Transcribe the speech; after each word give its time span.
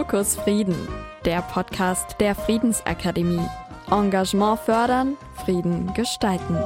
Fokus 0.00 0.34
Frieden, 0.34 0.88
der 1.26 1.42
Podcast 1.42 2.18
der 2.20 2.34
Friedensakademie. 2.34 3.46
Engagement 3.90 4.58
fördern, 4.60 5.18
Frieden 5.44 5.92
gestalten. 5.92 6.56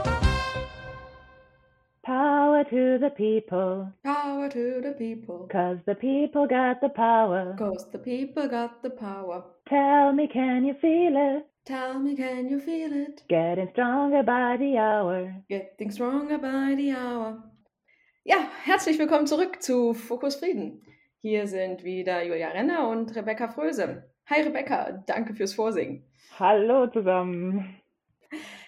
Power 2.05 2.62
to 2.62 2.97
the 3.01 3.11
people, 3.11 3.93
Power 4.05 4.49
to 4.49 4.81
the 4.81 4.93
people. 4.97 5.49
cause 5.51 5.81
the 5.85 5.97
people 5.97 6.47
got 6.47 6.81
the 6.81 6.89
power. 6.89 7.57
Cause 7.59 7.91
the 7.91 7.98
people 7.98 8.48
got 8.48 8.70
the 8.84 8.91
power. 8.91 9.45
Tell 9.69 10.12
me, 10.12 10.29
can 10.29 10.64
you 10.64 10.75
feel 10.75 11.16
it? 11.16 11.45
Tell 11.64 11.98
me, 11.98 12.14
can 12.14 12.48
you 12.48 12.61
feel 12.61 12.93
it? 12.93 13.25
Getting 13.29 13.69
stronger 13.73 14.23
by 14.23 14.57
the 14.59 14.79
hour. 14.79 15.35
Getting 15.48 15.91
stronger 15.91 16.39
by 16.39 16.77
the 16.77 16.93
hour. 16.95 17.43
Ja, 18.23 18.37
herzlich 18.62 18.96
willkommen 19.01 19.27
zurück 19.27 19.61
zu 19.61 19.93
Fokus 19.93 20.37
Frieden. 20.37 20.82
Hier 21.27 21.46
sind 21.46 21.84
wieder 21.84 22.22
Julia 22.22 22.48
Renner 22.48 22.86
und 22.90 23.16
Rebecca 23.16 23.48
Fröse. 23.48 24.11
Hi 24.26 24.43
Rebecca, 24.43 24.93
danke 25.07 25.32
fürs 25.32 25.54
Vorsingen. 25.54 26.04
Hallo 26.39 26.86
zusammen. 26.86 27.80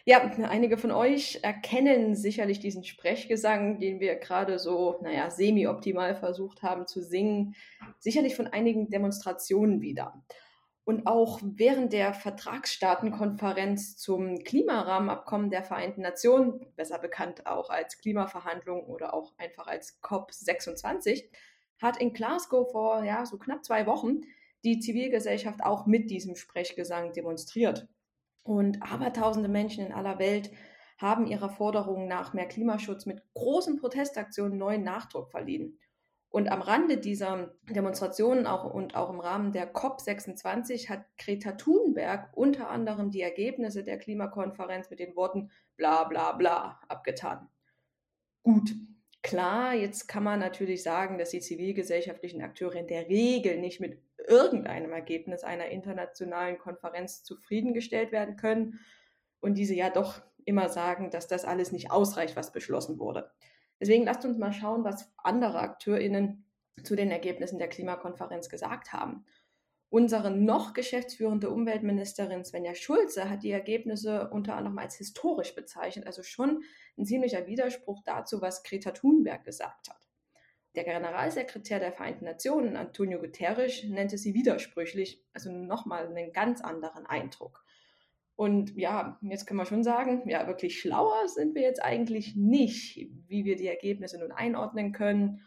Ja, 0.06 0.22
einige 0.48 0.78
von 0.78 0.90
euch 0.90 1.40
erkennen 1.42 2.14
sicherlich 2.14 2.58
diesen 2.58 2.82
Sprechgesang, 2.82 3.78
den 3.78 4.00
wir 4.00 4.14
gerade 4.14 4.58
so, 4.58 4.98
naja, 5.02 5.28
semi-optimal 5.28 6.16
versucht 6.16 6.62
haben 6.62 6.86
zu 6.86 7.02
singen, 7.02 7.54
sicherlich 7.98 8.34
von 8.34 8.46
einigen 8.46 8.88
Demonstrationen 8.88 9.82
wieder. 9.82 10.24
Und 10.84 11.06
auch 11.06 11.40
während 11.42 11.92
der 11.92 12.14
Vertragsstaatenkonferenz 12.14 13.98
zum 13.98 14.38
Klimarahmenabkommen 14.38 15.50
der 15.50 15.62
Vereinten 15.62 16.00
Nationen, 16.00 16.64
besser 16.74 16.98
bekannt 16.98 17.46
auch 17.46 17.68
als 17.68 17.98
Klimaverhandlungen 17.98 18.86
oder 18.86 19.12
auch 19.12 19.34
einfach 19.36 19.66
als 19.66 20.02
COP26, 20.02 21.24
hat 21.80 21.98
in 21.98 22.12
Glasgow 22.12 22.70
vor 22.70 23.04
ja, 23.04 23.26
so 23.26 23.38
knapp 23.38 23.64
zwei 23.64 23.86
Wochen 23.86 24.22
die 24.64 24.80
Zivilgesellschaft 24.80 25.62
auch 25.62 25.86
mit 25.86 26.10
diesem 26.10 26.36
Sprechgesang 26.36 27.12
demonstriert. 27.12 27.88
Und 28.42 28.82
abertausende 28.82 29.48
Menschen 29.48 29.86
in 29.86 29.92
aller 29.92 30.18
Welt 30.18 30.50
haben 30.98 31.26
ihrer 31.26 31.50
Forderung 31.50 32.08
nach 32.08 32.32
mehr 32.32 32.46
Klimaschutz 32.46 33.06
mit 33.06 33.22
großen 33.34 33.76
Protestaktionen 33.76 34.56
neuen 34.56 34.82
Nachdruck 34.82 35.30
verliehen. 35.30 35.78
Und 36.28 36.50
am 36.50 36.60
Rande 36.60 36.98
dieser 36.98 37.54
Demonstrationen 37.70 38.46
auch 38.46 38.64
und 38.72 38.94
auch 38.94 39.10
im 39.10 39.20
Rahmen 39.20 39.52
der 39.52 39.72
COP26 39.72 40.88
hat 40.88 41.04
Greta 41.18 41.52
Thunberg 41.52 42.30
unter 42.36 42.68
anderem 42.68 43.10
die 43.10 43.22
Ergebnisse 43.22 43.84
der 43.84 43.98
Klimakonferenz 43.98 44.90
mit 44.90 44.98
den 44.98 45.16
Worten 45.16 45.50
bla 45.76 46.04
bla 46.04 46.32
bla 46.32 46.80
abgetan. 46.88 47.48
Gut, 48.42 48.74
klar, 49.26 49.74
jetzt 49.74 50.06
kann 50.06 50.22
man 50.22 50.38
natürlich 50.38 50.84
sagen, 50.84 51.18
dass 51.18 51.30
die 51.30 51.40
zivilgesellschaftlichen 51.40 52.42
Akteure 52.42 52.76
in 52.76 52.86
der 52.86 53.08
Regel 53.08 53.58
nicht 53.58 53.80
mit 53.80 53.98
irgendeinem 54.28 54.92
Ergebnis 54.92 55.42
einer 55.42 55.66
internationalen 55.66 56.58
Konferenz 56.58 57.24
zufriedengestellt 57.24 58.12
werden 58.12 58.36
können 58.36 58.78
und 59.40 59.58
diese 59.58 59.74
ja 59.74 59.90
doch 59.90 60.22
immer 60.44 60.68
sagen, 60.68 61.10
dass 61.10 61.26
das 61.26 61.44
alles 61.44 61.72
nicht 61.72 61.90
ausreicht, 61.90 62.36
was 62.36 62.52
beschlossen 62.52 63.00
wurde. 63.00 63.28
Deswegen 63.80 64.04
lasst 64.04 64.24
uns 64.24 64.38
mal 64.38 64.52
schauen, 64.52 64.84
was 64.84 65.12
andere 65.16 65.58
AkteurInnen 65.58 66.44
zu 66.84 66.94
den 66.94 67.10
Ergebnissen 67.10 67.58
der 67.58 67.68
Klimakonferenz 67.68 68.48
gesagt 68.48 68.92
haben. 68.92 69.24
Unsere 69.88 70.30
noch 70.32 70.72
geschäftsführende 70.72 71.50
Umweltministerin 71.50 72.44
Svenja 72.44 72.74
Schulze 72.74 73.30
hat 73.30 73.44
die 73.44 73.52
Ergebnisse 73.52 74.28
unter 74.30 74.56
anderem 74.56 74.78
als 74.78 74.96
historisch 74.96 75.54
bezeichnet, 75.54 76.06
also 76.06 76.22
schon 76.22 76.62
ein 76.98 77.04
ziemlicher 77.04 77.46
Widerspruch 77.46 78.02
dazu, 78.04 78.40
was 78.42 78.64
Greta 78.64 78.90
Thunberg 78.90 79.44
gesagt 79.44 79.88
hat. 79.88 80.06
Der 80.74 80.84
Generalsekretär 80.84 81.78
der 81.78 81.92
Vereinten 81.92 82.26
Nationen, 82.26 82.76
Antonio 82.76 83.18
Guterres, 83.18 83.84
nannte 83.84 84.18
sie 84.18 84.34
widersprüchlich, 84.34 85.24
also 85.32 85.50
nochmal 85.50 86.08
einen 86.08 86.32
ganz 86.32 86.60
anderen 86.60 87.06
Eindruck. 87.06 87.64
Und 88.34 88.76
ja, 88.76 89.18
jetzt 89.22 89.46
können 89.46 89.58
wir 89.58 89.64
schon 89.64 89.82
sagen, 89.82 90.28
ja, 90.28 90.46
wirklich 90.46 90.78
schlauer 90.78 91.28
sind 91.28 91.54
wir 91.54 91.62
jetzt 91.62 91.82
eigentlich 91.82 92.36
nicht, 92.36 93.08
wie 93.26 93.46
wir 93.46 93.56
die 93.56 93.66
Ergebnisse 93.68 94.18
nun 94.18 94.32
einordnen 94.32 94.92
können. 94.92 95.40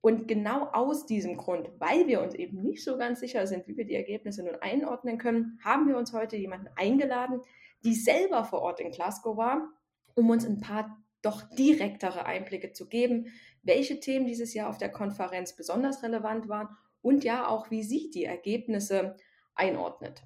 Und 0.00 0.28
genau 0.28 0.68
aus 0.72 1.06
diesem 1.06 1.36
Grund, 1.36 1.68
weil 1.78 2.06
wir 2.06 2.22
uns 2.22 2.34
eben 2.34 2.62
nicht 2.62 2.84
so 2.84 2.96
ganz 2.96 3.20
sicher 3.20 3.46
sind, 3.46 3.66
wie 3.66 3.76
wir 3.76 3.86
die 3.86 3.96
Ergebnisse 3.96 4.44
nun 4.44 4.54
einordnen 4.56 5.18
können, 5.18 5.58
haben 5.64 5.88
wir 5.88 5.96
uns 5.96 6.12
heute 6.12 6.36
jemanden 6.36 6.68
eingeladen, 6.76 7.40
die 7.84 7.94
selber 7.94 8.44
vor 8.44 8.62
Ort 8.62 8.80
in 8.80 8.92
Glasgow 8.92 9.36
war, 9.36 9.68
um 10.14 10.30
uns 10.30 10.46
ein 10.46 10.60
paar 10.60 10.96
doch 11.22 11.42
direktere 11.56 12.24
Einblicke 12.24 12.72
zu 12.72 12.88
geben, 12.88 13.32
welche 13.62 13.98
Themen 13.98 14.26
dieses 14.26 14.54
Jahr 14.54 14.68
auf 14.68 14.78
der 14.78 14.92
Konferenz 14.92 15.56
besonders 15.56 16.02
relevant 16.02 16.48
waren 16.48 16.68
und 17.02 17.24
ja 17.24 17.48
auch, 17.48 17.70
wie 17.70 17.82
sie 17.82 18.10
die 18.10 18.24
Ergebnisse 18.24 19.16
einordnet. 19.54 20.22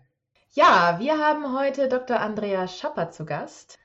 Ja, 0.52 0.96
wir 0.98 1.18
haben 1.18 1.56
heute 1.56 1.88
Dr. 1.88 2.18
Andrea 2.18 2.66
Schapper 2.66 3.10
zu 3.10 3.24
Gast. 3.24 3.78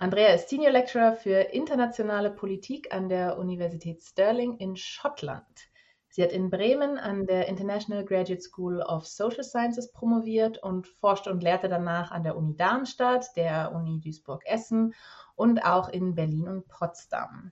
Andrea 0.00 0.28
ist 0.28 0.48
Senior 0.48 0.70
Lecturer 0.70 1.12
für 1.14 1.40
internationale 1.52 2.30
Politik 2.30 2.94
an 2.94 3.08
der 3.08 3.36
Universität 3.36 4.00
Stirling 4.00 4.56
in 4.58 4.76
Schottland. 4.76 5.42
Sie 6.08 6.22
hat 6.22 6.30
in 6.30 6.50
Bremen 6.50 6.98
an 6.98 7.26
der 7.26 7.48
International 7.48 8.04
Graduate 8.04 8.40
School 8.40 8.80
of 8.80 9.08
Social 9.08 9.42
Sciences 9.42 9.90
promoviert 9.90 10.62
und 10.62 10.86
forschte 10.86 11.32
und 11.32 11.42
lehrte 11.42 11.68
danach 11.68 12.12
an 12.12 12.22
der 12.22 12.36
Uni 12.36 12.54
Darmstadt, 12.54 13.34
der 13.34 13.72
Uni 13.74 13.98
Duisburg-Essen 13.98 14.94
und 15.34 15.64
auch 15.64 15.88
in 15.88 16.14
Berlin 16.14 16.46
und 16.46 16.68
Potsdam. 16.68 17.50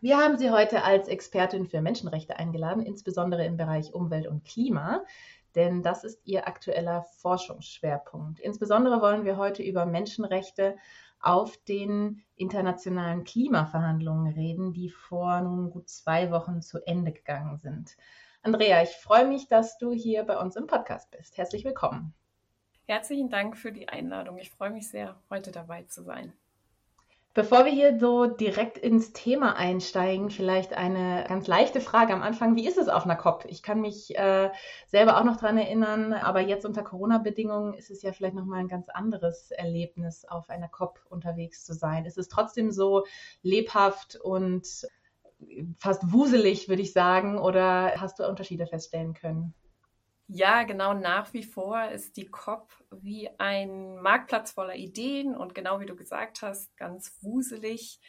Wir 0.00 0.18
haben 0.18 0.38
sie 0.38 0.50
heute 0.50 0.82
als 0.82 1.06
Expertin 1.06 1.68
für 1.68 1.80
Menschenrechte 1.80 2.40
eingeladen, 2.40 2.82
insbesondere 2.82 3.46
im 3.46 3.56
Bereich 3.56 3.94
Umwelt 3.94 4.26
und 4.26 4.44
Klima 4.44 5.04
denn 5.54 5.82
das 5.82 6.04
ist 6.04 6.20
ihr 6.24 6.46
aktueller 6.46 7.02
Forschungsschwerpunkt. 7.18 8.40
Insbesondere 8.40 9.00
wollen 9.00 9.24
wir 9.24 9.36
heute 9.36 9.62
über 9.62 9.86
Menschenrechte 9.86 10.76
auf 11.22 11.56
den 11.56 12.24
internationalen 12.36 13.24
Klimaverhandlungen 13.24 14.34
reden, 14.34 14.72
die 14.72 14.90
vor 14.90 15.40
nun 15.40 15.70
gut 15.70 15.88
zwei 15.88 16.30
Wochen 16.30 16.60
zu 16.60 16.84
Ende 16.86 17.12
gegangen 17.12 17.56
sind. 17.56 17.96
Andrea, 18.42 18.82
ich 18.82 18.90
freue 18.90 19.26
mich, 19.26 19.46
dass 19.46 19.78
du 19.78 19.92
hier 19.92 20.24
bei 20.24 20.36
uns 20.36 20.56
im 20.56 20.66
Podcast 20.66 21.10
bist. 21.12 21.38
Herzlich 21.38 21.64
willkommen. 21.64 22.12
Herzlichen 22.86 23.30
Dank 23.30 23.56
für 23.56 23.70
die 23.70 23.88
Einladung. 23.88 24.38
Ich 24.38 24.50
freue 24.50 24.70
mich 24.70 24.88
sehr, 24.88 25.16
heute 25.30 25.52
dabei 25.52 25.84
zu 25.84 26.02
sein. 26.02 26.32
Bevor 27.34 27.64
wir 27.64 27.72
hier 27.72 27.98
so 27.98 28.26
direkt 28.26 28.76
ins 28.76 29.14
Thema 29.14 29.56
einsteigen, 29.56 30.28
vielleicht 30.28 30.74
eine 30.74 31.24
ganz 31.26 31.46
leichte 31.46 31.80
Frage 31.80 32.12
am 32.12 32.22
Anfang. 32.22 32.56
Wie 32.56 32.68
ist 32.68 32.76
es 32.76 32.88
auf 32.88 33.04
einer 33.04 33.16
COP? 33.16 33.46
Ich 33.48 33.62
kann 33.62 33.80
mich 33.80 34.14
äh, 34.18 34.50
selber 34.86 35.18
auch 35.18 35.24
noch 35.24 35.38
dran 35.38 35.56
erinnern, 35.56 36.12
aber 36.12 36.40
jetzt 36.42 36.66
unter 36.66 36.82
Corona-Bedingungen 36.82 37.72
ist 37.72 37.90
es 37.90 38.02
ja 38.02 38.12
vielleicht 38.12 38.34
nochmal 38.34 38.60
ein 38.60 38.68
ganz 38.68 38.90
anderes 38.90 39.50
Erlebnis, 39.50 40.26
auf 40.26 40.50
einer 40.50 40.68
COP 40.68 41.00
unterwegs 41.08 41.64
zu 41.64 41.72
sein. 41.72 42.04
Ist 42.04 42.18
es 42.18 42.28
trotzdem 42.28 42.70
so 42.70 43.06
lebhaft 43.40 44.16
und 44.16 44.66
fast 45.78 46.12
wuselig, 46.12 46.68
würde 46.68 46.82
ich 46.82 46.92
sagen, 46.92 47.38
oder 47.38 47.94
hast 47.96 48.18
du 48.18 48.28
Unterschiede 48.28 48.66
feststellen 48.66 49.14
können? 49.14 49.54
Ja, 50.34 50.62
genau, 50.62 50.94
nach 50.94 51.34
wie 51.34 51.42
vor 51.42 51.90
ist 51.90 52.16
die 52.16 52.24
COP 52.24 52.72
wie 52.90 53.28
ein 53.38 54.00
Marktplatz 54.00 54.52
voller 54.52 54.76
Ideen 54.76 55.36
und 55.36 55.54
genau 55.54 55.78
wie 55.80 55.84
du 55.84 55.94
gesagt 55.94 56.40
hast, 56.40 56.74
ganz 56.78 57.18
wuselig. 57.20 58.00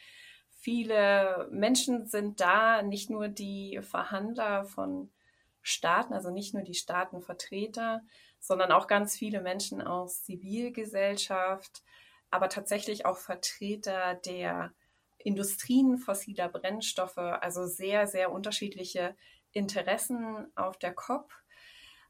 Viele 0.48 1.46
Menschen 1.50 2.06
sind 2.06 2.40
da, 2.40 2.80
nicht 2.80 3.10
nur 3.10 3.28
die 3.28 3.78
Verhandler 3.82 4.64
von 4.64 5.12
Staaten, 5.60 6.14
also 6.14 6.30
nicht 6.30 6.54
nur 6.54 6.62
die 6.62 6.72
Staatenvertreter, 6.72 8.00
sondern 8.40 8.72
auch 8.72 8.86
ganz 8.86 9.18
viele 9.18 9.42
Menschen 9.42 9.82
aus 9.82 10.22
Zivilgesellschaft, 10.24 11.82
aber 12.30 12.48
tatsächlich 12.48 13.04
auch 13.04 13.18
Vertreter 13.18 14.14
der 14.14 14.72
Industrien 15.18 15.98
fossiler 15.98 16.48
Brennstoffe, 16.48 17.18
also 17.18 17.66
sehr, 17.66 18.06
sehr 18.06 18.32
unterschiedliche 18.32 19.14
Interessen 19.52 20.50
auf 20.54 20.78
der 20.78 20.94
COP 20.94 21.30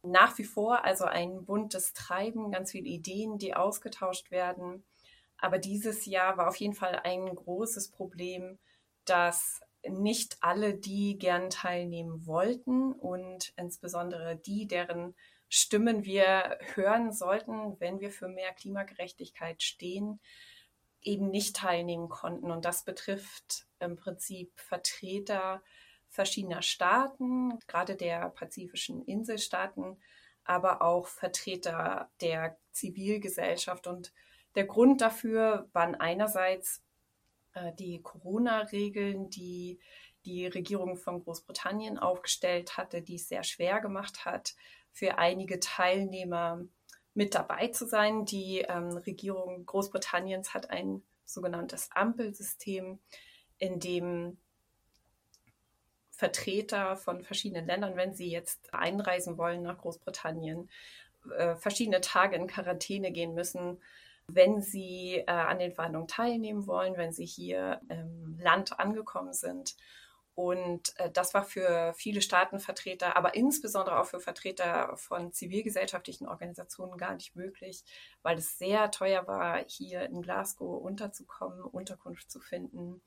nach 0.05 0.37
wie 0.39 0.45
vor 0.45 0.85
also 0.85 1.05
ein 1.05 1.45
buntes 1.45 1.93
Treiben, 1.93 2.51
ganz 2.51 2.73
viele 2.73 2.89
Ideen, 2.89 3.39
die 3.39 3.55
ausgetauscht 3.55 4.31
werden. 4.31 4.85
Aber 5.39 5.59
dieses 5.59 6.06
Jahr 6.06 6.37
war 6.37 6.49
auf 6.49 6.56
jeden 6.56 6.75
Fall 6.75 7.01
ein 7.05 7.35
großes 7.35 7.91
Problem, 7.91 8.59
dass 9.05 9.61
nicht 9.87 10.39
alle, 10.41 10.75
die 10.75 11.19
gern 11.19 11.51
teilnehmen 11.51 12.27
wollten 12.27 12.93
und 12.93 13.53
insbesondere 13.56 14.37
die, 14.37 14.67
deren 14.67 15.15
Stimmen 15.49 16.05
wir 16.05 16.59
hören 16.75 17.12
sollten, 17.12 17.79
wenn 17.79 18.01
wir 18.01 18.11
für 18.11 18.29
mehr 18.29 18.53
Klimagerechtigkeit 18.53 19.62
stehen, 19.62 20.21
eben 21.03 21.31
nicht 21.31 21.56
teilnehmen 21.56 22.09
konnten. 22.09 22.51
Und 22.51 22.65
das 22.65 22.85
betrifft 22.85 23.67
im 23.79 23.97
Prinzip 23.97 24.53
Vertreter 24.56 25.62
verschiedener 26.14 26.62
Staaten, 26.62 27.58
gerade 27.66 27.96
der 27.96 28.31
pazifischen 28.31 29.05
Inselstaaten, 29.05 30.00
aber 30.44 30.81
auch 30.81 31.08
Vertreter 31.08 32.08
der 32.20 32.56
Zivilgesellschaft. 32.70 33.88
Und 33.88 34.12
der 34.55 34.64
Grund 34.64 35.00
dafür 35.00 35.69
waren 35.72 35.96
einerseits 35.96 36.84
äh, 37.55 37.72
die 37.75 38.00
Corona-Regeln, 38.00 39.28
die 39.28 39.81
die 40.25 40.46
Regierung 40.46 40.96
von 40.96 41.22
Großbritannien 41.22 41.99
aufgestellt 41.99 42.76
hatte, 42.76 43.02
die 43.02 43.17
es 43.17 43.28
sehr 43.28 43.43
schwer 43.43 43.81
gemacht 43.81 44.25
hat, 44.25 44.55
für 44.93 45.19
einige 45.19 45.58
Teilnehmer 45.58 46.64
mit 47.12 47.34
dabei 47.34 47.69
zu 47.69 47.87
sein. 47.87 48.25
Die 48.25 48.60
ähm, 48.60 48.96
Regierung 48.99 49.67
Großbritanniens 49.67 50.55
hat 50.55 50.70
ein 50.70 51.02
sogenanntes 51.25 51.90
Ampelsystem, 51.93 53.00
in 53.58 53.81
dem 53.81 54.38
Vertreter 56.16 56.96
von 56.96 57.22
verschiedenen 57.22 57.66
Ländern, 57.66 57.96
wenn 57.96 58.14
sie 58.14 58.31
jetzt 58.31 58.72
einreisen 58.72 59.37
wollen 59.37 59.62
nach 59.62 59.78
Großbritannien, 59.78 60.69
äh, 61.37 61.56
verschiedene 61.56 62.00
Tage 62.00 62.37
in 62.37 62.46
Quarantäne 62.46 63.12
gehen 63.12 63.34
müssen, 63.34 63.81
wenn 64.26 64.62
sie 64.62 65.22
äh, 65.26 65.31
an 65.31 65.58
den 65.58 65.72
Verhandlungen 65.72 66.08
teilnehmen 66.08 66.66
wollen, 66.66 66.96
wenn 66.96 67.12
sie 67.12 67.26
hier 67.26 67.81
im 67.88 68.38
Land 68.38 68.78
angekommen 68.78 69.32
sind. 69.32 69.76
Und 70.34 70.99
äh, 70.99 71.11
das 71.11 71.32
war 71.34 71.44
für 71.44 71.94
viele 71.94 72.20
Staatenvertreter, 72.20 73.17
aber 73.17 73.34
insbesondere 73.34 74.00
auch 74.00 74.06
für 74.06 74.20
Vertreter 74.20 74.96
von 74.96 75.32
zivilgesellschaftlichen 75.32 76.26
Organisationen 76.26 76.99
gar 76.99 77.14
nicht 77.14 77.37
möglich, 77.37 77.84
weil 78.22 78.38
es 78.38 78.58
sehr 78.58 78.90
teuer 78.90 79.26
war, 79.28 79.64
hier 79.67 80.02
in 80.02 80.22
Glasgow 80.22 80.82
unterzukommen, 80.82 81.62
Unterkunft 81.62 82.31
zu 82.31 82.40
finden. 82.40 83.00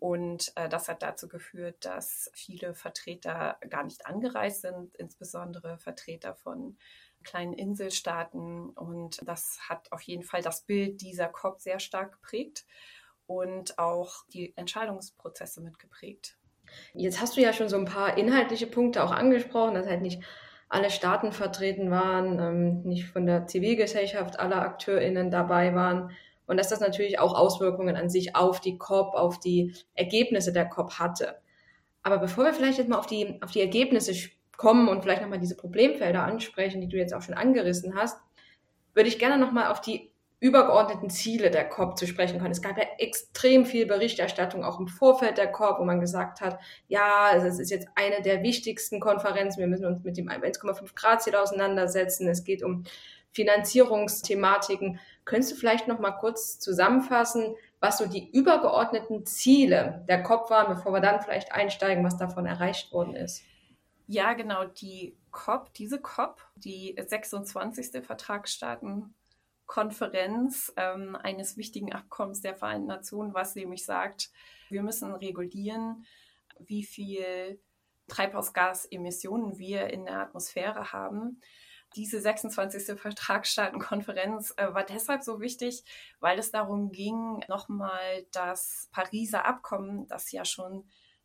Und 0.00 0.52
äh, 0.56 0.68
das 0.70 0.88
hat 0.88 1.02
dazu 1.02 1.28
geführt, 1.28 1.84
dass 1.84 2.30
viele 2.32 2.74
Vertreter 2.74 3.58
gar 3.68 3.84
nicht 3.84 4.06
angereist 4.06 4.62
sind, 4.62 4.96
insbesondere 4.96 5.78
Vertreter 5.78 6.34
von 6.34 6.78
kleinen 7.22 7.52
Inselstaaten. 7.52 8.70
Und 8.70 9.20
das 9.22 9.58
hat 9.68 9.92
auf 9.92 10.00
jeden 10.00 10.22
Fall 10.22 10.40
das 10.40 10.62
Bild 10.62 11.02
dieser 11.02 11.28
COP 11.28 11.60
sehr 11.60 11.78
stark 11.80 12.12
geprägt 12.12 12.64
und 13.26 13.78
auch 13.78 14.24
die 14.32 14.56
Entscheidungsprozesse 14.56 15.60
mitgeprägt. 15.60 16.38
Jetzt 16.94 17.20
hast 17.20 17.36
du 17.36 17.42
ja 17.42 17.52
schon 17.52 17.68
so 17.68 17.76
ein 17.76 17.84
paar 17.84 18.16
inhaltliche 18.16 18.66
Punkte 18.66 19.04
auch 19.04 19.10
angesprochen, 19.10 19.74
dass 19.74 19.86
halt 19.86 20.00
nicht 20.00 20.22
alle 20.70 20.88
Staaten 20.88 21.32
vertreten 21.32 21.90
waren, 21.90 22.38
ähm, 22.38 22.82
nicht 22.84 23.06
von 23.08 23.26
der 23.26 23.46
Zivilgesellschaft 23.46 24.40
alle 24.40 24.56
AkteurInnen 24.56 25.30
dabei 25.30 25.74
waren 25.74 26.10
und 26.50 26.56
dass 26.56 26.68
das 26.68 26.80
natürlich 26.80 27.20
auch 27.20 27.32
Auswirkungen 27.32 27.94
an 27.94 28.10
sich 28.10 28.34
auf 28.34 28.60
die 28.60 28.76
COP, 28.76 29.14
auf 29.14 29.38
die 29.38 29.72
Ergebnisse 29.94 30.52
der 30.52 30.68
COP 30.68 30.98
hatte. 30.98 31.36
Aber 32.02 32.18
bevor 32.18 32.44
wir 32.44 32.52
vielleicht 32.52 32.78
jetzt 32.78 32.88
mal 32.88 32.98
auf 32.98 33.06
die, 33.06 33.40
auf 33.40 33.52
die 33.52 33.60
Ergebnisse 33.60 34.12
kommen 34.56 34.88
und 34.88 35.02
vielleicht 35.02 35.22
nochmal 35.22 35.38
diese 35.38 35.56
Problemfelder 35.56 36.24
ansprechen, 36.24 36.80
die 36.80 36.88
du 36.88 36.96
jetzt 36.96 37.14
auch 37.14 37.22
schon 37.22 37.36
angerissen 37.36 37.94
hast, 37.94 38.20
würde 38.94 39.08
ich 39.08 39.20
gerne 39.20 39.38
nochmal 39.38 39.70
auf 39.70 39.80
die 39.80 40.10
übergeordneten 40.40 41.08
Ziele 41.08 41.52
der 41.52 41.68
COP 41.68 41.96
zu 41.96 42.08
sprechen 42.08 42.40
kommen. 42.40 42.50
Es 42.50 42.62
gab 42.62 42.76
ja 42.76 42.84
extrem 42.98 43.64
viel 43.64 43.86
Berichterstattung 43.86 44.64
auch 44.64 44.80
im 44.80 44.88
Vorfeld 44.88 45.38
der 45.38 45.52
COP, 45.52 45.78
wo 45.78 45.84
man 45.84 46.00
gesagt 46.00 46.40
hat, 46.40 46.58
ja, 46.88 47.30
es 47.36 47.60
ist 47.60 47.70
jetzt 47.70 47.86
eine 47.94 48.22
der 48.22 48.42
wichtigsten 48.42 48.98
Konferenzen, 48.98 49.60
wir 49.60 49.68
müssen 49.68 49.86
uns 49.86 50.02
mit 50.02 50.16
dem 50.16 50.28
1,5 50.28 50.96
Grad 50.96 51.22
Ziel 51.22 51.36
auseinandersetzen, 51.36 52.26
es 52.26 52.42
geht 52.42 52.64
um 52.64 52.82
Finanzierungsthematiken. 53.32 54.98
Könntest 55.30 55.52
du 55.52 55.56
vielleicht 55.56 55.86
noch 55.86 56.00
mal 56.00 56.10
kurz 56.10 56.58
zusammenfassen, 56.58 57.54
was 57.78 57.98
so 57.98 58.06
die 58.06 58.32
übergeordneten 58.32 59.24
Ziele 59.24 60.04
der 60.08 60.24
COP 60.24 60.50
waren, 60.50 60.74
bevor 60.74 60.92
wir 60.92 61.00
dann 61.00 61.22
vielleicht 61.22 61.52
einsteigen, 61.52 62.04
was 62.04 62.16
davon 62.16 62.46
erreicht 62.46 62.90
worden 62.90 63.14
ist? 63.14 63.44
Ja, 64.08 64.32
genau. 64.32 64.64
Die 64.64 65.16
COP, 65.30 65.72
diese 65.74 66.00
COP, 66.00 66.44
die 66.56 66.96
26. 67.00 68.04
Vertragsstaatenkonferenz 68.04 70.72
ähm, 70.76 71.14
eines 71.14 71.56
wichtigen 71.56 71.92
Abkommens 71.92 72.40
der 72.40 72.56
Vereinten 72.56 72.88
Nationen, 72.88 73.32
was 73.32 73.54
nämlich 73.54 73.84
sagt, 73.84 74.32
wir 74.68 74.82
müssen 74.82 75.14
regulieren, 75.14 76.06
wie 76.58 76.82
viel 76.82 77.60
Treibhausgasemissionen 78.08 79.58
wir 79.58 79.90
in 79.90 80.06
der 80.06 80.22
Atmosphäre 80.22 80.92
haben. 80.92 81.40
Diese 81.96 82.20
26. 82.20 82.98
Vertragsstaatenkonferenz 82.98 84.54
äh, 84.56 84.72
war 84.72 84.84
deshalb 84.84 85.22
so 85.22 85.40
wichtig, 85.40 85.84
weil 86.20 86.38
es 86.38 86.52
darum 86.52 86.92
ging, 86.92 87.44
nochmal 87.48 88.26
das 88.32 88.88
Pariser 88.92 89.44
Abkommen, 89.44 90.06
das 90.06 90.30
ja 90.30 90.44
schon 90.44 90.84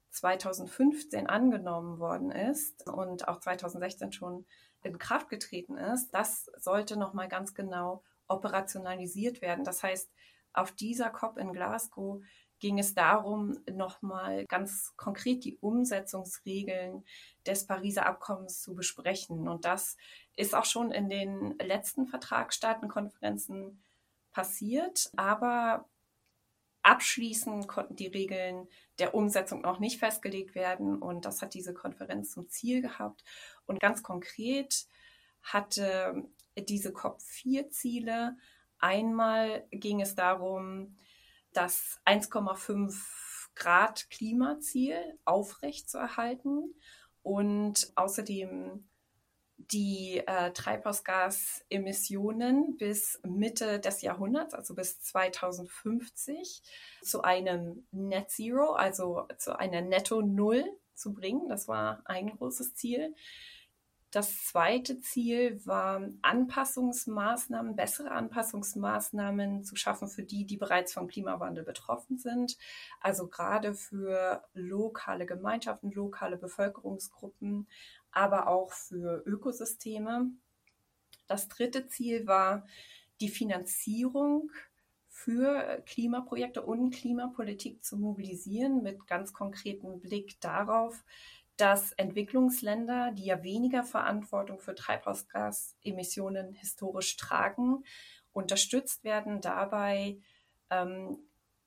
2015 0.10 1.28
angenommen 1.28 2.00
worden 2.00 2.32
ist 2.32 2.88
und 2.88 3.28
auch 3.28 3.40
2016 3.40 4.12
schon 4.12 4.46
in 4.82 4.98
Kraft 4.98 5.30
getreten 5.30 5.78
ist, 5.78 6.12
das 6.12 6.50
sollte 6.58 6.98
nochmal 6.98 7.28
ganz 7.28 7.54
genau 7.54 8.04
operationalisiert 8.28 9.42
werden. 9.42 9.66
Das 9.66 9.84
heißt, 9.84 10.10
auf 10.54 10.72
dieser 10.72 11.10
COP 11.10 11.38
in 11.38 11.52
Glasgow 11.52 12.24
ging 12.60 12.80
es 12.80 12.94
darum, 12.94 13.60
nochmal 13.70 14.46
ganz 14.46 14.94
konkret 14.96 15.44
die 15.44 15.58
Umsetzungsregeln 15.58 17.04
des 17.46 17.68
Pariser 17.68 18.06
Abkommens 18.06 18.62
zu 18.62 18.74
besprechen. 18.74 19.50
Und 19.50 19.66
das 19.66 19.98
ist 20.36 20.56
auch 20.56 20.66
schon 20.66 20.92
in 20.92 21.10
den 21.10 21.58
letzten 21.60 22.08
Vertragsstaatenkonferenzen 22.08 23.82
passiert. 24.32 25.12
Aber 25.16 25.88
abschließend 26.84 27.68
konnten 27.68 27.96
die 27.96 28.08
Regeln 28.08 28.68
der 29.00 29.16
Umsetzung 29.16 29.62
noch 29.62 29.80
nicht 29.80 30.00
festgelegt 30.00 30.56
werden. 30.56 31.02
Und 31.02 31.26
das 31.26 31.42
hat 31.42 31.54
diese 31.54 31.74
Konferenz 31.74 32.32
zum 32.32 32.50
Ziel 32.50 32.82
gehabt. 32.82 33.24
Und 33.66 33.80
ganz 33.80 34.04
konkret 34.04 34.88
hatte 35.42 36.28
diese 36.58 36.92
COP 36.92 37.22
vier 37.22 37.70
Ziele. 37.70 38.38
Einmal 38.80 39.66
ging 39.72 40.02
es 40.02 40.16
darum, 40.16 40.98
das 41.54 42.00
1,5 42.06 42.94
Grad 43.56 44.10
Klimaziel 44.10 45.18
aufrechtzuerhalten 45.24 46.76
und 47.24 47.92
außerdem 47.96 48.86
die 49.58 50.22
äh, 50.26 50.52
Treibhausgasemissionen 50.52 52.78
bis 52.78 53.20
Mitte 53.24 53.80
des 53.80 54.02
Jahrhunderts, 54.02 54.54
also 54.54 54.76
bis 54.76 55.02
2050, 55.02 56.62
zu 57.02 57.24
einem 57.24 57.88
Net 57.92 58.30
Zero, 58.30 58.74
also 58.74 59.28
zu 59.38 59.58
einer 59.58 59.82
Netto 59.82 60.22
Null 60.22 60.66
zu 60.94 61.14
bringen. 61.14 61.48
Das 61.50 61.68
war 61.68 62.04
ein 62.06 62.38
großes 62.38 62.76
Ziel. 62.76 63.16
Das 64.16 64.46
zweite 64.46 65.02
Ziel 65.02 65.60
war, 65.66 66.02
Anpassungsmaßnahmen, 66.22 67.76
bessere 67.76 68.12
Anpassungsmaßnahmen 68.12 69.66
zu 69.66 69.76
schaffen 69.76 70.08
für 70.08 70.24
die, 70.24 70.46
die 70.46 70.56
bereits 70.56 70.94
vom 70.94 71.10
Klimawandel 71.10 71.66
betroffen 71.66 72.18
sind. 72.18 72.58
Also 73.02 73.28
gerade 73.28 73.76
für 73.76 74.42
lokale 74.54 75.26
Gemeinschaften, 75.26 75.92
lokale 75.92 76.38
Bevölkerungsgruppen, 76.38 77.68
aber 78.16 78.48
auch 78.48 78.72
für 78.72 79.22
Ökosysteme. 79.26 80.32
Das 81.28 81.48
dritte 81.48 81.88
Ziel 81.88 82.26
war 82.26 82.66
die 83.22 83.30
Finanzierung 83.30 84.52
für 85.08 85.82
Klimaprojekte 85.86 86.62
und 86.62 86.92
Klimapolitik 86.92 87.84
zu 87.84 87.98
mobilisieren 87.98 88.84
mit 88.84 89.08
ganz 89.08 89.34
konkretem 89.34 90.00
Blick 90.02 90.40
darauf, 90.42 91.04
dass 91.58 91.94
Entwicklungsländer, 91.94 93.12
die 93.14 93.26
ja 93.26 93.42
weniger 93.44 93.84
Verantwortung 93.84 94.60
für 94.60 94.76
Treibhausgasemissionen 94.76 96.54
historisch 96.54 97.16
tragen, 97.16 97.84
unterstützt 98.34 99.04
werden 99.06 99.40
dabei, 99.40 100.20
ähm, 100.70 101.18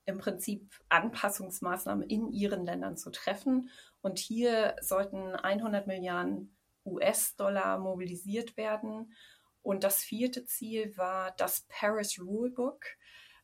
im 0.09 0.19
Prinzip 0.19 0.75
Anpassungsmaßnahmen 0.89 2.09
in 2.09 2.33
ihren 2.33 2.65
Ländern 2.65 2.97
zu 2.97 3.11
treffen. 3.11 3.69
Und 4.01 4.19
hier 4.19 4.75
sollten 4.81 5.37
100 5.37 5.87
Milliarden 5.87 6.57
US-Dollar 6.87 7.79
mobilisiert 7.79 8.57
werden. 8.57 9.13
Und 9.61 9.85
das 9.85 9.99
vierte 9.99 10.47
Ziel 10.47 10.97
war 10.97 11.33
das 11.33 11.67
Paris 11.69 12.19
Rulebook. 12.19 12.81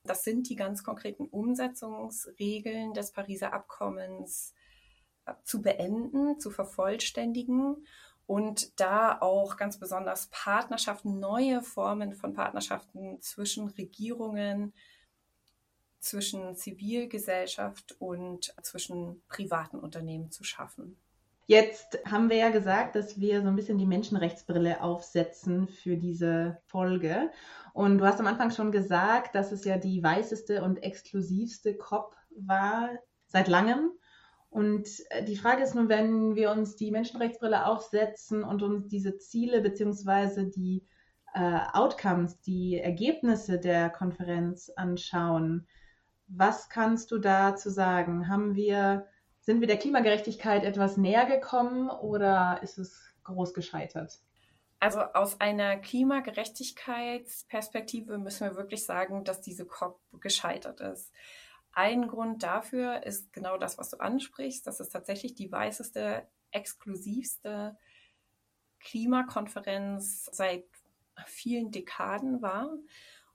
Das 0.05 0.25
sind 0.25 0.49
die 0.49 0.57
ganz 0.57 0.83
konkreten 0.83 1.27
Umsetzungsregeln 1.27 2.95
des 2.95 3.13
Pariser 3.13 3.53
Abkommens 3.53 4.55
äh, 5.27 5.35
zu 5.45 5.61
beenden, 5.61 6.41
zu 6.41 6.51
vervollständigen 6.51 7.87
und 8.27 8.81
da 8.81 9.19
auch 9.21 9.59
ganz 9.59 9.79
besonders 9.79 10.29
Partnerschaften, 10.29 11.19
neue 11.19 11.61
Formen 11.61 12.15
von 12.15 12.33
Partnerschaften 12.33 13.21
zwischen 13.21 13.69
Regierungen, 13.69 14.73
zwischen 16.05 16.55
Zivilgesellschaft 16.55 17.97
und 17.99 18.55
zwischen 18.63 19.23
privaten 19.29 19.79
Unternehmen 19.79 20.31
zu 20.31 20.45
schaffen. 20.45 20.97
Jetzt 21.47 21.99
haben 22.11 22.31
wir 22.31 22.37
ja 22.39 22.49
gesagt, 22.49 22.97
dass 22.97 23.21
wir 23.21 23.43
so 23.43 23.49
ein 23.49 23.57
bisschen 23.57 23.77
die 23.77 23.87
Menschenrechtsbrille 23.87 24.83
aufsetzen 24.83 25.69
für 25.69 25.97
diese 25.97 26.59
Folge. 26.67 27.31
Und 27.75 27.99
du 27.99 28.07
hast 28.07 28.19
am 28.19 28.27
Anfang 28.27 28.51
schon 28.51 28.73
gesagt, 28.73 29.35
dass 29.35 29.53
es 29.53 29.65
ja 29.65 29.77
die 29.77 30.03
weißeste 30.03 30.63
und 30.63 30.83
exklusivste 30.83 31.77
COP 31.77 32.17
war 32.35 32.89
seit 33.27 33.49
langem. 33.49 33.91
Und 34.49 34.89
äh, 35.11 35.25
die 35.25 35.37
Frage 35.37 35.63
ist 35.63 35.75
nun, 35.75 35.89
wenn 35.89 36.35
wir 36.35 36.51
uns 36.51 36.77
die 36.77 36.91
Menschenrechtsbrille 36.91 37.67
aufsetzen 37.67 38.43
und 38.43 38.63
uns 38.63 38.89
diese 38.89 39.19
Ziele 39.19 39.61
bzw. 39.61 40.49
die 40.49 40.87
äh, 41.35 41.59
Outcomes, 41.73 42.41
die 42.41 42.79
Ergebnisse 42.79 43.59
der 43.59 43.91
Konferenz 43.91 44.71
anschauen, 44.77 45.67
was 46.27 46.69
kannst 46.69 47.11
du 47.11 47.19
dazu 47.19 47.71
sagen? 47.71 48.29
Haben 48.29 48.55
wir 48.55 49.07
Sind 49.41 49.61
wir 49.61 49.69
der 49.69 49.79
Klimagerechtigkeit 49.79 50.65
etwas 50.65 50.97
näher 50.97 51.27
gekommen 51.27 51.91
oder 51.91 52.61
ist 52.63 52.79
es 52.79 53.15
groß 53.25 53.53
gescheitert? 53.55 54.21
Also 54.81 55.01
aus 55.01 55.41
einer 55.41 55.77
Klimagerechtigkeitsperspektive 55.77 58.19
müssen 58.19 58.49
wir 58.49 58.57
wirklich 58.57 58.85
sagen, 58.85 59.25
dass 59.25 59.41
diese 59.41 59.65
COP 59.65 59.99
gescheitert 60.21 60.81
ist. 60.81 61.13
Ein 61.73 62.07
Grund 62.07 62.43
dafür 62.43 63.03
ist 63.05 63.33
genau 63.33 63.57
das, 63.57 63.79
was 63.79 63.89
du 63.91 63.97
ansprichst, 63.99 64.67
dass 64.67 64.81
es 64.81 64.91
tatsächlich 64.91 65.35
die 65.35 65.51
weißeste, 65.51 66.29
exklusivste 66.51 67.79
Klimakonferenz 68.79 70.29
seit 70.33 70.67
vielen 71.27 71.71
Dekaden 71.71 72.43
war. 72.43 72.77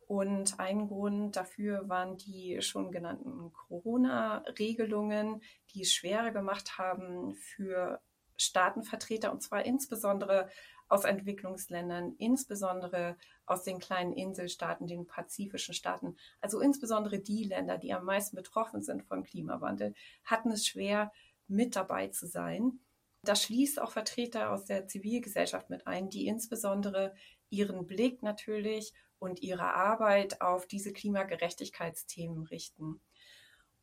Und 0.10 0.60
ein 0.60 0.88
Grund 0.88 1.36
dafür 1.36 1.88
waren 1.88 2.18
die 2.18 2.64
schon 2.64 2.92
genannten 2.92 3.54
Corona-Regelungen, 3.54 5.44
die 5.70 5.84
es 5.84 5.94
schwerer 5.94 6.32
gemacht 6.32 6.80
haben 6.80 7.36
für 7.36 8.02
Staatenvertreter, 8.36 9.32
und 9.32 9.44
zwar 9.44 9.68
insbesondere 9.68 10.50
aus 10.88 11.04
Entwicklungsländern, 11.04 12.16
insbesondere 12.18 13.18
aus 13.46 13.62
den 13.62 13.78
kleinen 13.78 14.12
Inselstaaten, 14.12 14.88
den 14.88 15.06
pazifischen 15.06 15.76
Staaten, 15.76 16.18
also 16.42 16.60
insbesondere 16.60 17.20
die 17.20 17.44
Länder, 17.44 17.78
die 17.78 17.94
am 17.94 18.06
meisten 18.06 18.36
betroffen 18.36 18.82
sind 18.82 19.04
vom 19.04 19.24
Klimawandel, 19.24 19.94
hatten 20.26 20.50
es 20.50 20.66
schwer, 20.66 21.12
mit 21.48 21.76
dabei 21.76 22.08
zu 22.08 22.26
sein. 22.26 22.80
Das 23.24 23.44
schließt 23.44 23.82
auch 23.82 23.92
Vertreter 23.92 24.52
aus 24.52 24.66
der 24.66 24.88
Zivilgesellschaft 24.88 25.70
mit 25.70 25.88
ein, 25.88 26.10
die 26.10 26.28
insbesondere 26.28 27.14
ihren 27.50 27.86
Blick 27.86 28.24
natürlich 28.24 28.94
und 29.20 29.42
ihre 29.42 29.74
Arbeit 29.74 30.42
auf 30.42 30.66
diese 30.66 30.94
Klimagerechtigkeitsthemen 30.94 32.44
richten. 32.44 33.02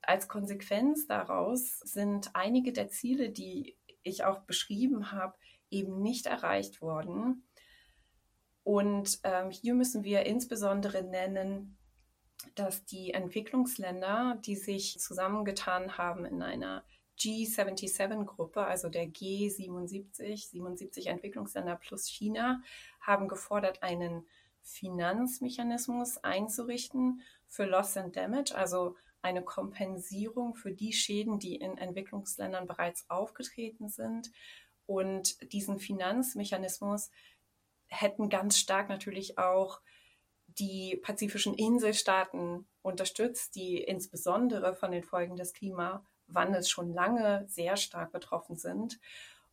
Als 0.01 0.29
Konsequenz 0.29 1.07
daraus 1.07 1.81
sind 1.81 2.31
einige 2.35 2.73
der 2.73 2.89
Ziele, 2.89 3.31
die 3.31 3.77
ich 4.03 4.25
auch 4.25 4.41
beschrieben 4.41 5.13
habe, 5.13 5.35
eben 5.71 6.01
nicht 6.01 6.27
erreicht 6.27 6.81
worden. 6.81 7.47
Und 8.63 9.21
ähm, 9.25 9.51
hier 9.51 9.75
müssen 9.75 10.05
wir 10.05 10.25
insbesondere 10.25 11.03
nennen, 11.03 11.77
dass 12.55 12.85
die 12.85 13.13
Entwicklungsländer, 13.13 14.41
die 14.45 14.57
sich 14.57 14.99
zusammengetan 14.99 15.99
haben 15.99 16.25
in 16.25 16.43
einer 16.43 16.85
G77-Gruppe, 17.19 18.65
also 18.65 18.89
der 18.89 19.07
G77, 19.07 20.51
77 20.51 21.07
Entwicklungsländer 21.07 21.77
plus 21.77 22.07
China, 22.07 22.63
haben 23.01 23.29
gefordert, 23.29 23.83
einen 23.83 24.27
Finanzmechanismus 24.63 26.19
einzurichten 26.19 27.23
für 27.47 27.65
Loss 27.65 27.97
and 27.97 28.17
Damage, 28.17 28.55
also 28.55 28.97
eine 29.23 29.43
Kompensierung 29.43 30.55
für 30.55 30.73
die 30.73 30.93
Schäden, 30.93 31.39
die 31.39 31.57
in 31.57 31.79
Entwicklungsländern 31.79 32.67
bereits 32.67 33.09
aufgetreten 33.09 33.89
sind. 33.89 34.31
Und 34.87 35.53
diesen 35.53 35.79
Finanzmechanismus 35.79 37.11
hätten 37.89 38.29
ganz 38.29 38.59
stark 38.59 38.89
natürlich 38.89 39.39
auch 39.39 39.81
die 40.47 40.97
pazifischen 41.03 41.55
Inselstaaten 41.55 42.67
unterstützt, 42.83 43.57
die 43.57 43.79
insbesondere 43.79 44.75
von 44.75 44.93
den 44.93 45.03
Folgen 45.03 45.37
des 45.37 45.53
Klimawandels 46.27 46.69
schon 46.69 46.93
lange 46.93 47.45
sehr 47.49 47.77
stark 47.77 48.13
betroffen 48.13 48.57
sind. 48.57 48.99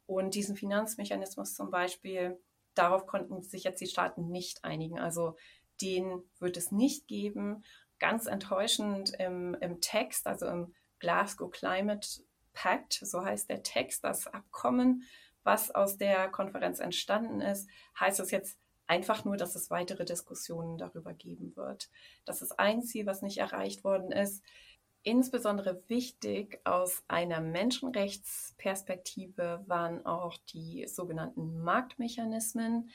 Und 0.06 0.36
diesen 0.36 0.56
Finanzmechanismus 0.56 1.56
zum 1.56 1.72
Beispiel, 1.72 2.40
darauf 2.76 3.08
konnten 3.08 3.42
sich 3.42 3.64
jetzt 3.64 3.82
die 3.82 3.88
Staaten 3.88 4.30
nicht 4.30 4.64
einigen. 4.64 5.00
Also 5.00 5.36
den 5.82 6.24
wird 6.40 6.58
es 6.58 6.72
nicht 6.72 7.08
geben 7.08 7.64
ganz 8.00 8.28
enttäuschend 8.28 9.14
im, 9.18 9.56
im 9.62 9.80
Text, 9.80 10.28
also 10.28 10.46
im 10.48 10.74
Glasgow 11.00 11.50
Climate 11.50 12.08
Pact, 12.54 12.94
so 12.94 13.24
heißt 13.24 13.50
der 13.50 13.64
Text, 13.64 14.04
das 14.04 14.28
Abkommen, 14.28 15.04
was 15.44 15.72
aus 15.72 15.98
der 15.98 16.30
Konferenz 16.30 16.80
entstanden 16.80 17.40
ist, 17.42 17.68
heißt 18.00 18.20
es 18.20 18.32
jetzt 18.32 18.58
einfach 18.88 19.24
nur, 19.26 19.38
dass 19.38 19.56
es 19.56 19.72
weitere 19.72 20.06
Diskussionen 20.06 20.78
darüber 20.78 21.14
geben 21.14 21.56
wird. 21.56 21.90
Das 22.26 22.42
ist 22.42 22.60
ein 22.60 22.84
Ziel, 22.84 23.06
was 23.06 23.22
nicht 23.22 23.38
erreicht 23.38 23.84
worden 23.84 24.12
ist. 24.12 24.44
Insbesondere 25.06 25.84
wichtig 25.90 26.62
aus 26.64 27.04
einer 27.10 27.42
Menschenrechtsperspektive 27.42 29.66
waren 29.68 30.06
auch 30.06 30.38
die 30.54 30.88
sogenannten 30.88 31.62
Marktmechanismen, 31.62 32.90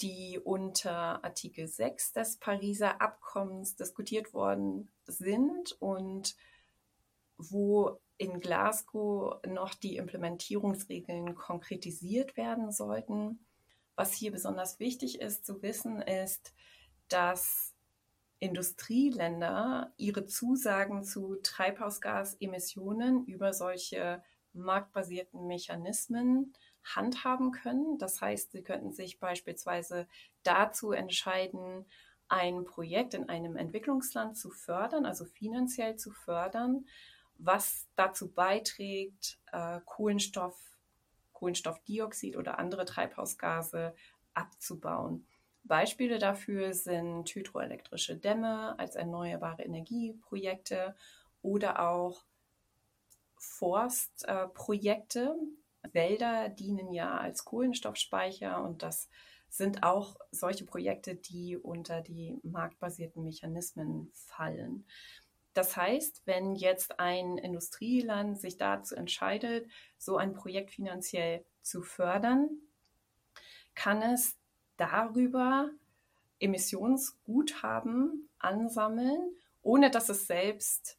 die 0.00 0.38
unter 0.38 1.24
Artikel 1.24 1.66
6 1.66 2.12
des 2.12 2.36
Pariser 2.36 3.00
Abkommens 3.00 3.76
diskutiert 3.76 4.34
worden 4.34 4.92
sind 5.06 5.72
und 5.80 6.36
wo 7.38 7.98
in 8.18 8.40
Glasgow 8.40 9.40
noch 9.46 9.72
die 9.74 9.96
Implementierungsregeln 9.96 11.34
konkretisiert 11.34 12.36
werden 12.36 12.72
sollten. 12.72 13.38
Was 13.96 14.12
hier 14.12 14.32
besonders 14.32 14.80
wichtig 14.80 15.20
ist 15.20 15.46
zu 15.46 15.62
wissen, 15.62 16.02
ist, 16.02 16.52
dass 17.08 17.67
Industrieländer 18.40 19.92
ihre 19.96 20.26
Zusagen 20.26 21.02
zu 21.02 21.36
Treibhausgasemissionen 21.42 23.24
über 23.26 23.52
solche 23.52 24.22
marktbasierten 24.52 25.46
Mechanismen 25.46 26.52
handhaben 26.84 27.52
können. 27.52 27.98
Das 27.98 28.20
heißt, 28.20 28.52
Sie 28.52 28.62
könnten 28.62 28.92
sich 28.92 29.18
beispielsweise 29.18 30.06
dazu 30.42 30.92
entscheiden, 30.92 31.84
ein 32.28 32.64
Projekt 32.64 33.14
in 33.14 33.28
einem 33.28 33.56
Entwicklungsland 33.56 34.36
zu 34.36 34.50
fördern, 34.50 35.06
also 35.06 35.24
finanziell 35.24 35.96
zu 35.96 36.10
fördern, 36.10 36.86
was 37.38 37.88
dazu 37.96 38.30
beiträgt, 38.30 39.38
äh, 39.52 39.80
Kohlenstoff, 39.84 40.58
Kohlenstoffdioxid 41.32 42.36
oder 42.36 42.58
andere 42.58 42.84
Treibhausgase 42.84 43.94
abzubauen. 44.34 45.26
Beispiele 45.68 46.18
dafür 46.18 46.74
sind 46.74 47.28
hydroelektrische 47.28 48.16
Dämme 48.16 48.78
als 48.78 48.96
erneuerbare 48.96 49.62
Energieprojekte 49.62 50.96
oder 51.42 51.88
auch 51.88 52.24
Forstprojekte, 53.36 55.36
Wälder 55.92 56.48
dienen 56.48 56.92
ja 56.92 57.16
als 57.16 57.44
Kohlenstoffspeicher 57.44 58.62
und 58.62 58.82
das 58.82 59.08
sind 59.48 59.82
auch 59.82 60.16
solche 60.30 60.64
Projekte, 60.64 61.14
die 61.14 61.56
unter 61.56 62.02
die 62.02 62.38
marktbasierten 62.42 63.24
Mechanismen 63.24 64.10
fallen. 64.12 64.84
Das 65.54 65.76
heißt, 65.76 66.22
wenn 66.26 66.54
jetzt 66.54 67.00
ein 67.00 67.38
Industrieland 67.38 68.38
sich 68.38 68.56
dazu 68.56 68.94
entscheidet, 68.94 69.68
so 69.96 70.16
ein 70.16 70.34
Projekt 70.34 70.70
finanziell 70.70 71.44
zu 71.62 71.82
fördern, 71.82 72.50
kann 73.74 74.02
es 74.02 74.36
darüber 74.78 75.68
Emissionsguthaben 76.40 78.28
ansammeln, 78.38 79.36
ohne 79.62 79.90
dass 79.90 80.08
es 80.08 80.26
selbst 80.26 80.98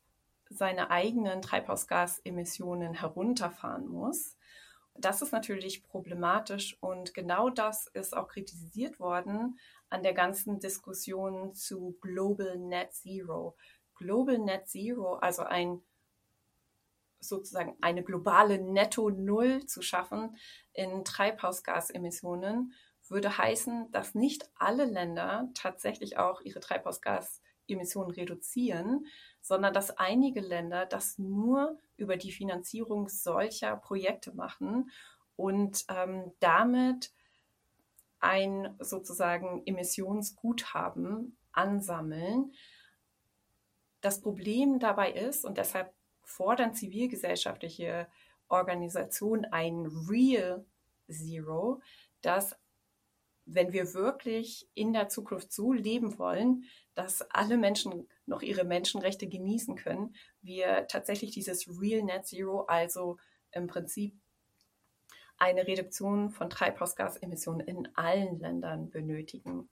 seine 0.49 0.91
eigenen 0.91 1.41
Treibhausgasemissionen 1.41 2.93
herunterfahren 2.93 3.87
muss 3.87 4.37
das 5.01 5.21
ist 5.21 5.31
natürlich 5.31 5.83
problematisch 5.83 6.77
und 6.81 7.13
genau 7.13 7.49
das 7.49 7.87
ist 7.87 8.15
auch 8.15 8.27
kritisiert 8.27 8.99
worden 8.99 9.59
an 9.89 10.03
der 10.03 10.13
ganzen 10.13 10.59
Diskussion 10.59 11.53
zu 11.53 11.97
Global 12.01 12.57
Net 12.57 12.93
Zero. 12.93 13.55
Global 13.95 14.37
Net 14.37 14.67
Zero, 14.67 15.15
also 15.15 15.43
ein 15.43 15.81
sozusagen 17.21 17.75
eine 17.81 18.03
globale 18.03 18.59
Netto 18.59 19.09
Null 19.09 19.65
zu 19.65 19.81
schaffen 19.81 20.37
in 20.73 21.03
Treibhausgasemissionen, 21.03 22.73
würde 23.11 23.37
heißen, 23.37 23.91
dass 23.91 24.15
nicht 24.15 24.49
alle 24.55 24.85
Länder 24.85 25.49
tatsächlich 25.53 26.17
auch 26.17 26.41
ihre 26.41 26.59
Treibhausgasemissionen 26.59 28.11
reduzieren, 28.11 29.05
sondern 29.41 29.73
dass 29.73 29.97
einige 29.97 30.41
Länder 30.41 30.85
das 30.85 31.17
nur 31.17 31.77
über 31.97 32.17
die 32.17 32.31
Finanzierung 32.31 33.09
solcher 33.09 33.75
Projekte 33.77 34.33
machen 34.33 34.91
und 35.35 35.85
ähm, 35.89 36.31
damit 36.39 37.11
ein 38.19 38.75
sozusagen 38.79 39.63
Emissionsguthaben 39.65 41.37
ansammeln. 41.51 42.53
Das 44.01 44.21
Problem 44.21 44.79
dabei 44.79 45.11
ist, 45.11 45.45
und 45.45 45.57
deshalb 45.57 45.93
fordern 46.23 46.73
zivilgesellschaftliche 46.73 48.07
Organisationen 48.49 49.45
ein 49.45 49.85
Real 50.09 50.65
Zero, 51.09 51.81
dass 52.21 52.55
wenn 53.51 53.73
wir 53.73 53.93
wirklich 53.93 54.69
in 54.75 54.93
der 54.93 55.09
Zukunft 55.09 55.51
so 55.51 55.73
leben 55.73 56.19
wollen, 56.19 56.65
dass 56.93 57.21
alle 57.31 57.57
Menschen 57.57 58.07
noch 58.25 58.41
ihre 58.41 58.63
Menschenrechte 58.63 59.27
genießen 59.27 59.75
können, 59.75 60.15
wir 60.41 60.87
tatsächlich 60.87 61.31
dieses 61.31 61.67
Real 61.67 62.03
Net 62.03 62.27
Zero, 62.27 62.61
also 62.61 63.17
im 63.51 63.67
Prinzip 63.67 64.15
eine 65.37 65.65
Reduktion 65.65 66.29
von 66.29 66.49
Treibhausgasemissionen 66.49 67.65
in 67.65 67.87
allen 67.95 68.39
Ländern 68.39 68.89
benötigen. 68.89 69.69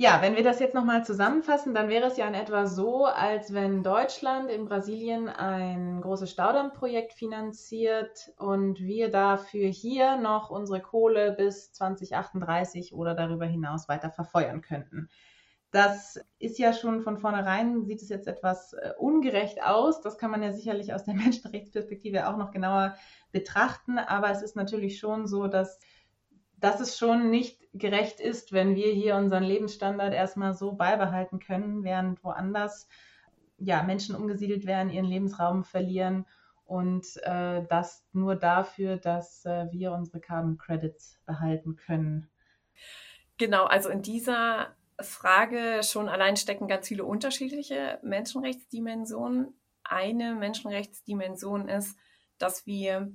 Ja, 0.00 0.22
wenn 0.22 0.36
wir 0.36 0.44
das 0.44 0.60
jetzt 0.60 0.76
nochmal 0.76 1.04
zusammenfassen, 1.04 1.74
dann 1.74 1.88
wäre 1.88 2.06
es 2.06 2.16
ja 2.16 2.28
in 2.28 2.34
etwa 2.34 2.66
so, 2.66 3.06
als 3.06 3.52
wenn 3.52 3.82
Deutschland 3.82 4.48
in 4.48 4.64
Brasilien 4.64 5.28
ein 5.28 6.00
großes 6.02 6.30
Staudammprojekt 6.30 7.14
finanziert 7.14 8.30
und 8.36 8.78
wir 8.78 9.10
dafür 9.10 9.66
hier 9.66 10.16
noch 10.16 10.50
unsere 10.50 10.80
Kohle 10.80 11.32
bis 11.32 11.72
2038 11.72 12.94
oder 12.94 13.16
darüber 13.16 13.44
hinaus 13.46 13.88
weiter 13.88 14.10
verfeuern 14.12 14.60
könnten. 14.60 15.08
Das 15.72 16.20
ist 16.38 16.60
ja 16.60 16.72
schon 16.72 17.00
von 17.00 17.18
vornherein, 17.18 17.84
sieht 17.84 18.00
es 18.00 18.08
jetzt 18.08 18.28
etwas 18.28 18.74
äh, 18.74 18.92
ungerecht 18.98 19.64
aus. 19.64 20.00
Das 20.00 20.16
kann 20.16 20.30
man 20.30 20.44
ja 20.44 20.52
sicherlich 20.52 20.94
aus 20.94 21.06
der 21.06 21.14
Menschenrechtsperspektive 21.16 22.28
auch 22.28 22.36
noch 22.36 22.52
genauer 22.52 22.94
betrachten. 23.32 23.98
Aber 23.98 24.30
es 24.30 24.42
ist 24.42 24.54
natürlich 24.54 25.00
schon 25.00 25.26
so, 25.26 25.48
dass 25.48 25.80
dass 26.60 26.80
es 26.80 26.98
schon 26.98 27.30
nicht 27.30 27.67
gerecht 27.78 28.20
ist, 28.20 28.52
wenn 28.52 28.74
wir 28.74 28.92
hier 28.92 29.16
unseren 29.16 29.42
Lebensstandard 29.42 30.12
erstmal 30.12 30.54
so 30.54 30.72
beibehalten 30.72 31.38
können, 31.38 31.84
während 31.84 32.22
woanders 32.24 32.88
ja, 33.58 33.82
Menschen 33.82 34.14
umgesiedelt 34.14 34.66
werden, 34.66 34.90
ihren 34.90 35.04
Lebensraum 35.04 35.64
verlieren 35.64 36.26
und 36.64 37.06
äh, 37.22 37.64
das 37.68 38.04
nur 38.12 38.36
dafür, 38.36 38.96
dass 38.96 39.44
äh, 39.44 39.66
wir 39.72 39.92
unsere 39.92 40.20
Carbon 40.20 40.58
Credits 40.58 41.18
behalten 41.24 41.76
können. 41.76 42.30
Genau, 43.38 43.64
also 43.64 43.88
in 43.88 44.02
dieser 44.02 44.76
Frage 45.00 45.80
schon 45.82 46.08
allein 46.08 46.36
stecken 46.36 46.68
ganz 46.68 46.88
viele 46.88 47.04
unterschiedliche 47.04 47.98
Menschenrechtsdimensionen. 48.02 49.54
Eine 49.84 50.34
Menschenrechtsdimension 50.34 51.68
ist, 51.68 51.96
dass 52.36 52.66
wir 52.66 53.12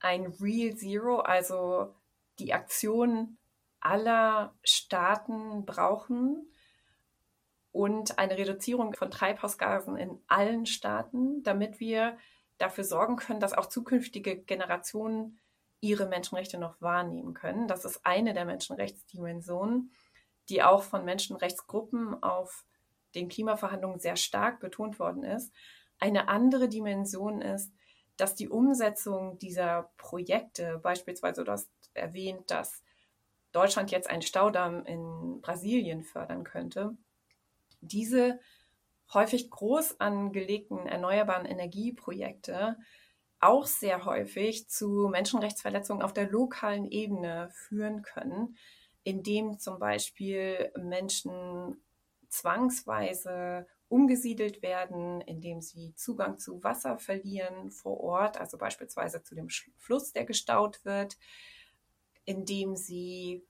ein 0.00 0.26
Real 0.40 0.74
Zero, 0.76 1.18
also 1.18 1.94
die 2.38 2.54
Aktion 2.54 3.36
aller 3.80 4.54
Staaten 4.62 5.64
brauchen 5.64 6.50
und 7.72 8.18
eine 8.18 8.36
Reduzierung 8.36 8.94
von 8.94 9.10
Treibhausgasen 9.10 9.96
in 9.96 10.20
allen 10.26 10.66
Staaten, 10.66 11.42
damit 11.42 11.80
wir 11.80 12.16
dafür 12.58 12.84
sorgen 12.84 13.16
können, 13.16 13.40
dass 13.40 13.52
auch 13.52 13.66
zukünftige 13.66 14.36
Generationen 14.36 15.38
ihre 15.80 16.06
Menschenrechte 16.06 16.58
noch 16.58 16.80
wahrnehmen 16.80 17.34
können. 17.34 17.68
Das 17.68 17.84
ist 17.84 18.04
eine 18.04 18.34
der 18.34 18.44
Menschenrechtsdimensionen, 18.44 19.92
die 20.48 20.62
auch 20.62 20.82
von 20.82 21.04
Menschenrechtsgruppen 21.04 22.20
auf 22.22 22.64
den 23.14 23.28
Klimaverhandlungen 23.28 24.00
sehr 24.00 24.16
stark 24.16 24.60
betont 24.60 24.98
worden 24.98 25.22
ist. 25.22 25.52
Eine 26.00 26.28
andere 26.28 26.68
Dimension 26.68 27.40
ist, 27.40 27.72
dass 28.16 28.34
die 28.34 28.48
Umsetzung 28.48 29.38
dieser 29.38 29.90
Projekte, 29.96 30.78
beispielsweise 30.82 31.44
du 31.44 31.52
hast 31.52 31.70
erwähnt, 31.94 32.50
dass 32.50 32.82
Deutschland 33.52 33.90
jetzt 33.90 34.10
einen 34.10 34.22
Staudamm 34.22 34.84
in 34.84 35.40
Brasilien 35.40 36.02
fördern 36.02 36.44
könnte, 36.44 36.96
diese 37.80 38.38
häufig 39.12 39.50
groß 39.50 40.00
angelegten 40.00 40.86
erneuerbaren 40.86 41.46
Energieprojekte 41.46 42.76
auch 43.40 43.66
sehr 43.66 44.04
häufig 44.04 44.68
zu 44.68 45.08
Menschenrechtsverletzungen 45.10 46.02
auf 46.02 46.12
der 46.12 46.28
lokalen 46.28 46.86
Ebene 46.90 47.50
führen 47.52 48.02
können, 48.02 48.56
indem 49.04 49.58
zum 49.58 49.78
Beispiel 49.78 50.72
Menschen 50.76 51.80
zwangsweise 52.28 53.66
umgesiedelt 53.88 54.60
werden, 54.62 55.20
indem 55.22 55.62
sie 55.62 55.94
Zugang 55.94 56.38
zu 56.38 56.62
Wasser 56.62 56.98
verlieren 56.98 57.70
vor 57.70 58.00
Ort, 58.00 58.38
also 58.38 58.58
beispielsweise 58.58 59.22
zu 59.22 59.34
dem 59.34 59.48
Fluss, 59.78 60.12
der 60.12 60.24
gestaut 60.24 60.84
wird, 60.84 61.16
indem 62.28 62.76
sie 62.76 63.42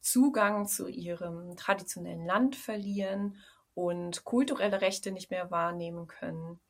Zugang 0.00 0.66
zu 0.66 0.86
ihrem 0.86 1.56
traditionellen 1.56 2.26
Land 2.26 2.56
verlieren 2.56 3.38
und 3.72 4.24
kulturelle 4.24 4.82
Rechte 4.82 5.12
nicht 5.12 5.30
mehr 5.30 5.50
wahrnehmen 5.50 6.08
können, 6.08 6.60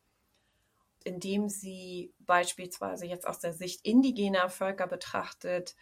indem 1.02 1.48
sie 1.48 2.14
beispielsweise 2.20 3.06
jetzt 3.06 3.26
aus 3.26 3.40
der 3.40 3.52
Sicht 3.54 3.84
indigener 3.84 4.50
Völker 4.50 4.86
betrachtet 4.86 5.74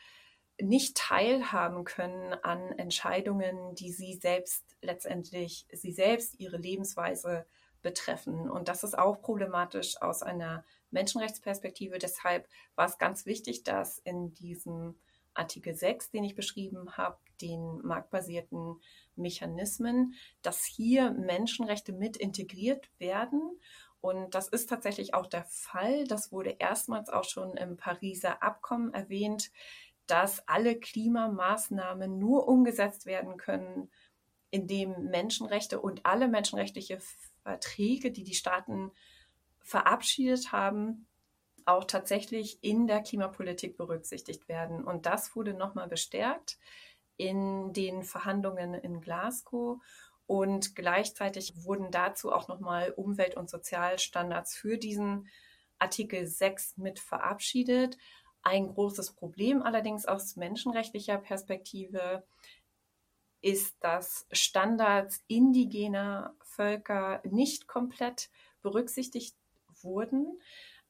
nicht 0.59 0.97
teilhaben 0.97 1.85
können 1.85 2.33
an 2.43 2.73
Entscheidungen, 2.79 3.75
die 3.75 3.93
sie 3.93 4.15
selbst 4.15 4.65
letztendlich, 4.81 5.67
sie 5.73 5.93
selbst, 5.93 6.41
ihre 6.41 6.57
Lebensweise 6.57 7.47
betreffen. 7.83 8.51
Und 8.51 8.69
das 8.69 8.83
ist 8.83 8.97
auch 8.99 9.21
problematisch 9.21 10.01
aus 10.01 10.23
einer 10.23 10.65
Menschenrechtsperspektive. 10.91 11.99
Deshalb 11.99 12.49
war 12.77 12.87
es 12.87 12.97
ganz 12.97 13.27
wichtig, 13.27 13.63
dass 13.65 13.99
in 13.99 14.33
diesem 14.33 14.99
Artikel 15.35 15.75
6, 15.75 16.11
den 16.11 16.25
ich 16.25 16.35
beschrieben 16.35 16.97
habe, 16.97 17.19
den 17.41 17.81
marktbasierten 17.83 18.81
Mechanismen, 19.17 20.15
dass 20.43 20.65
hier 20.65 21.13
Menschenrechte 21.13 21.93
mit 21.93 22.17
integriert 22.17 22.91
werden. 22.99 23.59
Und 24.01 24.35
das 24.35 24.49
ist 24.49 24.69
tatsächlich 24.69 25.15
auch 25.15 25.27
der 25.27 25.45
Fall. 25.45 26.05
Das 26.05 26.33
wurde 26.33 26.57
erstmals 26.59 27.11
auch 27.11 27.25
schon 27.25 27.57
im 27.57 27.77
Pariser 27.77 28.43
Abkommen 28.43 28.93
erwähnt 28.95 29.51
dass 30.11 30.47
alle 30.49 30.75
Klimamaßnahmen 30.77 32.19
nur 32.19 32.49
umgesetzt 32.49 33.07
werden 33.07 33.37
können, 33.37 33.89
indem 34.51 35.05
Menschenrechte 35.05 35.81
und 35.81 36.05
alle 36.05 36.27
menschenrechtliche 36.27 36.99
Verträge, 37.45 38.11
die 38.11 38.25
die 38.25 38.35
Staaten 38.35 38.91
verabschiedet 39.61 40.51
haben, 40.51 41.07
auch 41.67 41.85
tatsächlich 41.85 42.59
in 42.63 42.87
der 42.87 43.03
Klimapolitik 43.03 43.77
berücksichtigt 43.77 44.49
werden. 44.49 44.85
Und 44.85 45.07
das 45.07 45.35
wurde 45.37 45.55
nochmal 45.55 45.89
bestärkt 45.89 46.59
in 47.17 47.73
den 47.73 48.03
Verhandlungen 48.03 48.75
in 48.75 49.01
Glasgow. 49.01 49.79
Und 50.27 50.77
gleichzeitig 50.77 51.65
wurden 51.65 51.91
dazu 51.91 52.33
auch 52.33 52.49
nochmal 52.49 52.93
Umwelt- 52.93 53.37
und 53.37 53.51
Sozialstandards 53.51 54.55
für 54.55 54.79
diesen 54.79 55.29
Artikel 55.79 56.27
6 56.27 56.77
mit 56.77 57.01
verabschiedet. 57.01 57.99
Ein 58.43 58.69
großes 58.69 59.13
Problem 59.13 59.63
allerdings 59.63 60.07
aus 60.07 60.37
menschenrechtlicher 60.37 61.19
Perspektive 61.19 62.23
ist, 63.43 63.77
dass 63.81 64.27
Standards 64.33 65.23
indigener 65.27 66.35
Völker 66.43 67.21
nicht 67.25 67.67
komplett 67.67 68.31
berücksichtigt 68.63 69.35
wurden. 69.83 70.39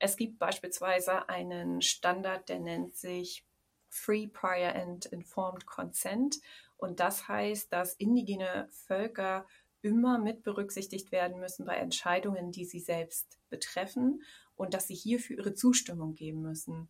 Es 0.01 0.17
gibt 0.17 0.39
beispielsweise 0.39 1.29
einen 1.29 1.83
Standard, 1.83 2.49
der 2.49 2.59
nennt 2.59 2.97
sich 2.97 3.45
Free 3.91 4.27
Prior 4.29 4.75
and 4.75 5.05
Informed 5.07 5.67
Consent. 5.67 6.41
Und 6.79 7.01
das 7.01 7.29
heißt, 7.29 7.71
dass 7.71 7.95
indigene 7.95 8.67
Völker 8.71 9.47
immer 9.83 10.19
mit 10.19 10.43
berücksichtigt 10.43 11.13
werden 11.13 11.39
müssen 11.39 11.67
bei 11.67 11.77
Entscheidungen, 11.77 12.51
die 12.51 12.65
sie 12.65 12.81
selbst 12.81 13.39
betreffen 13.51 14.23
und 14.57 14.73
dass 14.73 14.87
sie 14.87 14.95
hierfür 14.95 15.37
ihre 15.37 15.55
Zustimmung 15.55 16.15
geben 16.15 16.41
müssen. 16.41 16.89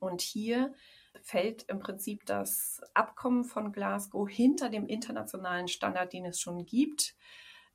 Und 0.00 0.20
hier 0.20 0.74
fällt 1.22 1.62
im 1.68 1.78
Prinzip 1.78 2.26
das 2.26 2.80
Abkommen 2.92 3.44
von 3.44 3.72
Glasgow 3.72 4.28
hinter 4.28 4.68
dem 4.68 4.88
internationalen 4.88 5.68
Standard, 5.68 6.12
den 6.12 6.24
es 6.24 6.40
schon 6.40 6.64
gibt, 6.64 7.14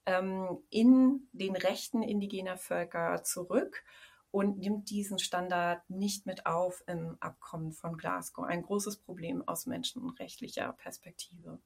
ähm, 0.06 0.58
in 0.70 1.30
den 1.32 1.56
Rechten 1.56 2.04
indigener 2.04 2.58
Völker 2.58 3.24
zurück 3.24 3.86
und 4.38 4.60
nimmt 4.60 4.92
diesen 4.92 5.18
Standard 5.18 5.82
nicht 5.90 6.28
mit 6.28 6.46
auf 6.46 6.84
im 6.86 7.18
Abkommen 7.22 7.72
von 7.72 7.98
Glasgow. 7.98 8.46
Ein 8.46 8.62
großes 8.62 8.98
Problem 8.98 9.42
aus 9.48 9.66
menschenrechtlicher 9.66 10.74
Perspektive. 10.74 11.58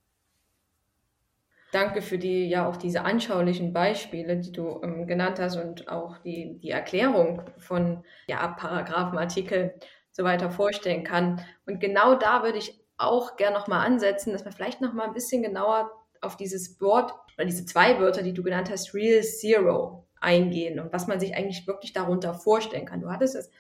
Danke 1.74 2.02
für 2.02 2.18
die, 2.18 2.48
ja, 2.48 2.66
auch 2.66 2.78
diese 2.78 3.02
anschaulichen 3.02 3.74
Beispiele, 3.74 4.38
die 4.38 4.54
du 4.54 4.80
ähm, 4.84 5.06
genannt 5.06 5.38
hast 5.42 5.58
und 5.58 5.90
auch 5.90 6.18
die, 6.20 6.60
die 6.60 6.70
Erklärung 6.70 7.42
von, 7.58 8.06
ja, 8.28 8.48
Paragraphenartikel 8.48 9.74
so 10.12 10.24
weiter 10.24 10.50
vorstellen 10.50 11.04
kann. 11.04 11.44
Und 11.66 11.82
genau 11.82 12.16
da 12.16 12.42
würde 12.42 12.58
ich 12.58 12.82
auch 12.98 13.36
gerne 13.36 13.58
nochmal 13.58 13.86
ansetzen, 13.86 14.32
dass 14.32 14.46
wir 14.46 14.54
vielleicht 14.54 14.80
nochmal 14.80 15.08
ein 15.08 15.14
bisschen 15.14 15.44
genauer 15.44 15.92
auf 16.22 16.38
dieses 16.38 16.80
Wort 16.80 17.14
oder 17.36 17.46
diese 17.46 17.66
zwei 17.66 18.00
Wörter, 18.00 18.24
die 18.24 18.34
du 18.34 18.44
genannt 18.44 18.72
hast, 18.72 18.94
Real 18.94 19.24
Zero 19.24 20.08
eingehen 20.22 20.80
und 20.80 20.94
was 20.94 21.08
man 21.08 21.20
sich 21.20 21.36
eigentlich 21.36 21.68
wirklich 21.68 21.94
darunter 21.94 22.34
vorstellen 22.34 22.86
kann. 22.86 23.02
Du 23.02 23.10
hattest 23.10 23.36
es 23.36 23.52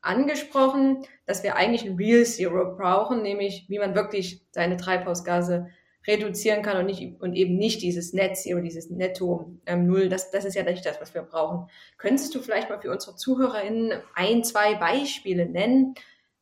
angesprochen, 0.00 1.04
dass 1.26 1.42
wir 1.42 1.56
eigentlich 1.56 1.84
ein 1.84 1.96
Real 1.96 2.24
Zero 2.24 2.76
brauchen, 2.76 3.22
nämlich 3.22 3.66
wie 3.68 3.78
man 3.78 3.94
wirklich 3.94 4.42
seine 4.50 4.76
Treibhausgase 4.76 5.68
reduzieren 6.06 6.62
kann 6.62 6.76
und 6.76 6.86
nicht 6.86 7.20
und 7.20 7.34
eben 7.34 7.56
nicht 7.56 7.80
dieses 7.80 8.12
Net 8.12 8.36
Zero, 8.36 8.60
dieses 8.60 8.90
Netto 8.90 9.50
ähm, 9.66 9.86
Null. 9.86 10.08
Das, 10.08 10.30
das 10.30 10.44
ist 10.44 10.54
ja 10.54 10.62
nicht 10.62 10.84
das, 10.84 11.00
was 11.00 11.14
wir 11.14 11.22
brauchen. 11.22 11.68
Könntest 11.96 12.34
du 12.34 12.40
vielleicht 12.40 12.68
mal 12.68 12.80
für 12.80 12.90
unsere 12.90 13.16
ZuhörerInnen 13.16 14.02
ein, 14.14 14.44
zwei 14.44 14.74
Beispiele 14.74 15.46
nennen, 15.46 15.94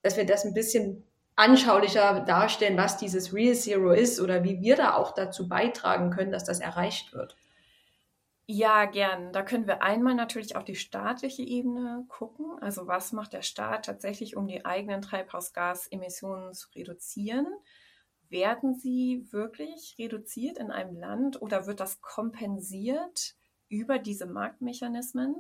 dass 0.03 0.17
wir 0.17 0.27
das 0.27 0.45
ein 0.45 0.55
bisschen 0.55 1.05
anschaulicher 1.37 2.21
darstellen, 2.21 2.77
was 2.77 2.97
dieses 2.97 3.33
Real 3.33 3.55
Zero 3.55 3.93
ist 3.93 4.21
oder 4.21 4.43
wie 4.43 4.61
wir 4.61 4.77
da 4.77 4.97
auch 4.97 5.15
dazu 5.15 5.49
beitragen 5.49 6.11
können, 6.11 6.33
dass 6.33 6.45
das 6.45 6.61
erreicht 6.61 7.13
wird? 7.13 7.37
Ja, 8.49 8.85
gern. 8.87 9.33
Da 9.33 9.43
können 9.43 9.67
wir 9.67 9.83
einmal 9.83 10.15
natürlich 10.15 10.57
auf 10.57 10.65
die 10.65 10.75
staatliche 10.75 11.43
Ebene 11.43 12.05
gucken. 12.09 12.59
Also 12.61 12.87
was 12.87 13.13
macht 13.13 13.33
der 13.33 13.43
Staat 13.43 13.87
tatsächlich, 13.87 14.37
um 14.37 14.47
die 14.49 14.65
eigenen 14.67 15.01
Treibhausgasemissionen 15.03 16.53
zu 16.55 16.69
reduzieren? 16.75 17.47
werden 18.31 18.75
sie 18.75 19.29
wirklich 19.31 19.95
reduziert 19.99 20.59
in 20.59 20.73
einem 20.73 20.97
Land 20.97 21.41
oder 21.41 21.67
wird 21.67 21.81
das 21.81 22.01
kompensiert 22.01 23.37
über 23.69 24.01
diese 24.01 24.27
Marktmechanismen? 24.27 25.37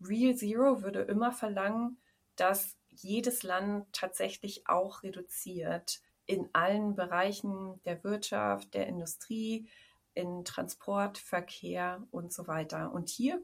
Real 0.00 0.34
Zero 0.34 0.82
würde 0.82 1.02
immer 1.02 1.32
verlangen, 1.32 1.98
dass 2.36 2.76
jedes 2.90 3.44
Land 3.44 3.86
tatsächlich 3.92 4.66
auch 4.66 5.04
reduziert 5.04 6.00
in 6.26 6.48
allen 6.54 6.96
Bereichen 6.96 7.80
der 7.84 8.02
Wirtschaft, 8.02 8.74
der 8.74 8.86
Industrie, 8.88 9.68
in 10.14 10.44
Transport, 10.44 11.18
Verkehr 11.18 12.06
und 12.10 12.32
so 12.32 12.46
weiter. 12.46 12.92
Und 12.92 13.08
hier 13.08 13.40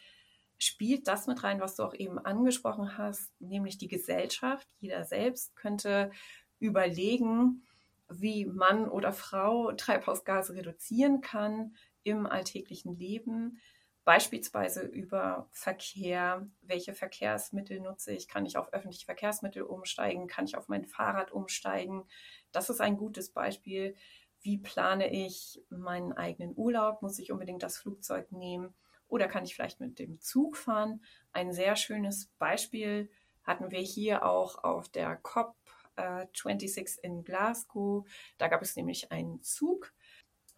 spielt 0.59 1.09
das 1.09 1.26
mit 1.26 1.42
rein, 1.44 1.61
was 1.61 1.76
du 1.76 1.85
auch 1.85 1.94
eben 1.94 2.18
angesprochen 2.18 2.98
hast, 2.98 3.31
nämlich 3.40 3.78
die 3.78 3.88
Gesellschaft. 3.88 4.68
Jeder 4.81 5.04
selbst 5.04 5.54
könnte 5.57 6.11
überlegen, 6.59 7.66
wie 8.09 8.46
Mann 8.46 8.88
oder 8.88 9.12
Frau 9.12 9.72
Treibhausgase 9.72 10.54
reduzieren 10.54 11.20
kann 11.20 11.76
im 12.02 12.26
alltäglichen 12.26 12.96
Leben. 12.96 13.61
Beispielsweise 14.04 14.81
über 14.81 15.48
Verkehr. 15.52 16.48
Welche 16.62 16.94
Verkehrsmittel 16.94 17.81
nutze 17.81 18.12
ich? 18.12 18.26
Kann 18.26 18.46
ich 18.46 18.57
auf 18.57 18.72
öffentliche 18.72 19.04
Verkehrsmittel 19.04 19.62
umsteigen? 19.62 20.26
Kann 20.28 20.46
ich 20.46 20.57
auf 20.57 20.68
mein 20.68 20.87
Fahrrad 20.87 21.31
umsteigen? 21.31 22.04
Das 22.50 22.70
ist 22.70 22.81
ein 22.81 22.96
gutes 22.96 23.31
Beispiel. 23.31 23.94
Wie 24.40 24.59
plane 24.59 25.12
ich 25.12 25.62
meinen 25.68 26.12
eigenen 26.12 26.57
Urlaub? 26.57 27.03
Muss 27.03 27.18
ich 27.18 27.33
unbedingt 27.33 27.62
das 27.62 27.79
Flugzeug 27.79 28.31
nehmen? 28.33 28.74
Oder 29.09 29.27
kann 29.27 29.44
ich 29.44 29.55
vielleicht 29.55 29.81
mit 29.81 29.98
dem 29.98 30.20
Zug 30.20 30.57
fahren? 30.57 31.03
Ein 31.33 31.53
sehr 31.53 31.77
schönes 31.77 32.27
Beispiel 32.38 33.11
hatten 33.42 33.70
wir 33.70 33.81
hier 33.81 34.24
auch 34.24 34.62
auf 34.62 34.88
der 34.88 35.16
COP 35.16 35.57
äh, 35.96 36.27
26 36.35 37.03
in 37.03 37.24
Glasgow. 37.24 38.07
Da 38.37 38.48
gab 38.48 38.62
es 38.62 38.77
nämlich 38.77 39.11
einen 39.11 39.42
Zug, 39.42 39.92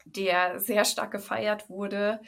der 0.04 0.58
sehr 0.58 0.84
stark 0.84 1.12
gefeiert 1.12 1.70
wurde, 1.70 2.20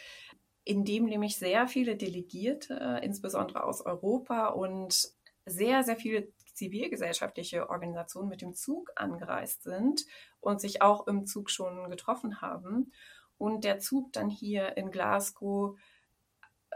in 0.64 0.84
dem 0.84 1.06
nämlich 1.06 1.36
sehr 1.36 1.66
viele 1.66 1.96
Delegierte, 1.96 2.78
äh, 2.80 3.04
insbesondere 3.04 3.64
aus 3.64 3.84
Europa 3.84 4.48
und 4.48 5.12
sehr, 5.44 5.82
sehr 5.82 5.96
viele 5.96 6.32
zivilgesellschaftliche 6.62 7.68
Organisationen 7.70 8.28
mit 8.28 8.40
dem 8.40 8.54
Zug 8.54 8.92
angereist 8.94 9.64
sind 9.64 10.06
und 10.40 10.60
sich 10.60 10.80
auch 10.80 11.08
im 11.08 11.26
Zug 11.26 11.50
schon 11.50 11.90
getroffen 11.90 12.40
haben. 12.40 12.92
Und 13.36 13.64
der 13.64 13.80
Zug 13.80 14.12
dann 14.12 14.30
hier 14.30 14.76
in 14.76 14.92
Glasgow 14.92 15.76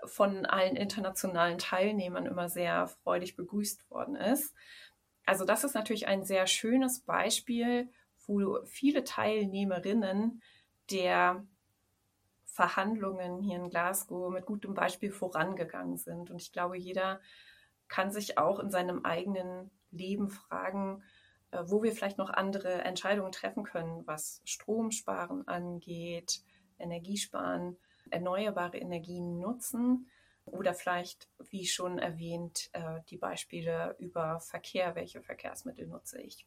von 0.05 0.45
allen 0.45 0.75
internationalen 0.75 1.59
Teilnehmern 1.59 2.27
immer 2.27 2.49
sehr 2.49 2.89
freudig 2.89 3.37
begrüßt 3.37 3.89
worden 3.89 4.17
ist. 4.17 4.55
Also 5.25 5.45
das 5.45 5.63
ist 5.63 5.75
natürlich 5.75 6.09
ein 6.09 6.25
sehr 6.25 6.49
schönes 6.49 7.01
Beispiel, 7.01 7.89
wo 8.27 8.59
viele 8.65 9.05
Teilnehmerinnen 9.05 10.43
der 10.91 11.47
Verhandlungen 12.45 13.41
hier 13.41 13.57
in 13.57 13.71
Glasgow 13.71 14.33
mit 14.33 14.47
gutem 14.47 14.75
Beispiel 14.75 15.13
vorangegangen 15.13 15.97
sind. 15.97 16.31
Und 16.31 16.43
ich 16.43 16.51
glaube, 16.51 16.77
jeder 16.77 17.21
kann 17.89 18.11
sich 18.11 18.39
auch 18.39 18.59
in 18.59 18.71
seinem 18.71 19.05
eigenen 19.05 19.71
Leben 19.91 20.29
fragen, 20.29 21.03
äh, 21.51 21.63
wo 21.67 21.83
wir 21.83 21.93
vielleicht 21.93 22.19
noch 22.19 22.31
andere 22.31 22.83
Entscheidungen 22.83 23.33
treffen 23.33 23.65
können, 23.65 24.07
was 24.07 24.41
Stromsparen 24.45 25.47
angeht, 25.49 26.41
Energiesparen, 26.79 27.77
erneuerbare 28.11 28.79
Energien 28.79 29.41
nutzen 29.41 30.09
oder 30.45 30.75
vielleicht, 30.75 31.29
wie 31.51 31.67
schon 31.67 31.99
erwähnt, 31.99 32.71
äh, 32.73 33.01
die 33.11 33.17
Beispiele 33.17 33.97
über 33.99 34.41
Verkehr, 34.41 34.95
welche 34.95 35.23
Verkehrsmittel 35.23 35.87
nutze 35.87 36.21
ich. 36.21 36.47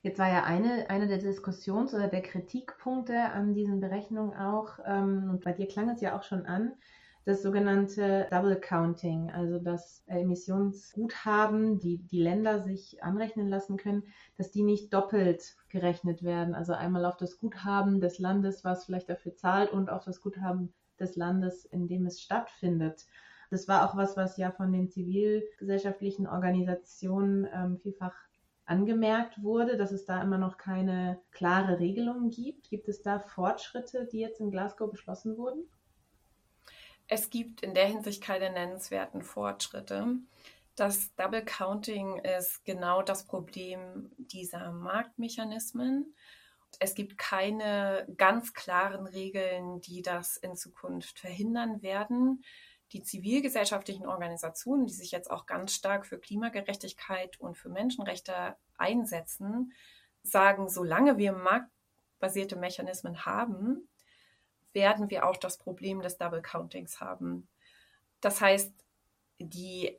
Jetzt 0.00 0.18
war 0.18 0.28
ja 0.28 0.44
eine, 0.44 0.88
eine 0.90 1.08
der 1.08 1.18
Diskussions- 1.18 1.92
oder 1.92 2.06
der 2.06 2.22
Kritikpunkte 2.22 3.18
an 3.18 3.52
diesen 3.52 3.80
Berechnungen 3.80 4.34
auch, 4.34 4.78
ähm, 4.86 5.28
und 5.28 5.44
bei 5.44 5.52
dir 5.52 5.66
klang 5.66 5.90
es 5.90 6.00
ja 6.00 6.16
auch 6.16 6.22
schon 6.22 6.46
an, 6.46 6.72
das 7.24 7.42
sogenannte 7.42 8.26
Double 8.30 8.56
Counting, 8.56 9.30
also 9.30 9.58
das 9.58 10.02
Emissionsguthaben, 10.06 11.78
die 11.78 11.98
die 11.98 12.22
Länder 12.22 12.60
sich 12.60 13.02
anrechnen 13.02 13.48
lassen 13.48 13.76
können, 13.76 14.04
dass 14.36 14.50
die 14.50 14.62
nicht 14.62 14.94
doppelt 14.94 15.56
gerechnet 15.68 16.22
werden. 16.22 16.54
Also 16.54 16.72
einmal 16.72 17.04
auf 17.04 17.16
das 17.16 17.38
Guthaben 17.38 18.00
des 18.00 18.18
Landes, 18.18 18.64
was 18.64 18.86
vielleicht 18.86 19.10
dafür 19.10 19.34
zahlt, 19.34 19.72
und 19.72 19.90
auf 19.90 20.04
das 20.04 20.20
Guthaben 20.20 20.72
des 20.98 21.16
Landes, 21.16 21.64
in 21.66 21.86
dem 21.86 22.06
es 22.06 22.20
stattfindet. 22.20 23.06
Das 23.50 23.68
war 23.68 23.88
auch 23.88 23.96
was, 23.96 24.16
was 24.16 24.36
ja 24.36 24.50
von 24.50 24.72
den 24.72 24.88
zivilgesellschaftlichen 24.88 26.26
Organisationen 26.26 27.48
ähm, 27.52 27.78
vielfach 27.78 28.14
angemerkt 28.66 29.42
wurde, 29.42 29.76
dass 29.76 29.92
es 29.92 30.04
da 30.04 30.22
immer 30.22 30.36
noch 30.38 30.58
keine 30.58 31.18
klare 31.30 31.78
Regelung 31.78 32.28
gibt. 32.28 32.68
Gibt 32.68 32.88
es 32.88 33.02
da 33.02 33.18
Fortschritte, 33.18 34.06
die 34.12 34.20
jetzt 34.20 34.40
in 34.40 34.50
Glasgow 34.50 34.90
beschlossen 34.90 35.38
wurden? 35.38 35.64
Es 37.08 37.30
gibt 37.30 37.62
in 37.62 37.74
der 37.74 37.86
Hinsicht 37.86 38.22
keine 38.22 38.50
nennenswerten 38.50 39.22
Fortschritte. 39.22 40.18
Das 40.76 41.14
Double 41.16 41.44
Counting 41.44 42.18
ist 42.18 42.64
genau 42.64 43.02
das 43.02 43.24
Problem 43.24 44.12
dieser 44.18 44.70
Marktmechanismen. 44.70 46.14
Es 46.78 46.94
gibt 46.94 47.16
keine 47.16 48.06
ganz 48.18 48.52
klaren 48.52 49.06
Regeln, 49.06 49.80
die 49.80 50.02
das 50.02 50.36
in 50.36 50.54
Zukunft 50.54 51.18
verhindern 51.18 51.82
werden. 51.82 52.44
Die 52.92 53.02
zivilgesellschaftlichen 53.02 54.06
Organisationen, 54.06 54.86
die 54.86 54.92
sich 54.92 55.10
jetzt 55.10 55.30
auch 55.30 55.46
ganz 55.46 55.72
stark 55.72 56.06
für 56.06 56.18
Klimagerechtigkeit 56.18 57.40
und 57.40 57.56
für 57.56 57.70
Menschenrechte 57.70 58.56
einsetzen, 58.76 59.72
sagen, 60.22 60.68
solange 60.68 61.16
wir 61.16 61.32
marktbasierte 61.32 62.56
Mechanismen 62.56 63.24
haben, 63.24 63.87
werden 64.72 65.10
wir 65.10 65.26
auch 65.26 65.36
das 65.36 65.58
Problem 65.58 66.02
des 66.02 66.18
Double 66.18 66.42
Countings 66.42 67.00
haben. 67.00 67.48
Das 68.20 68.40
heißt, 68.40 68.72
die 69.38 69.98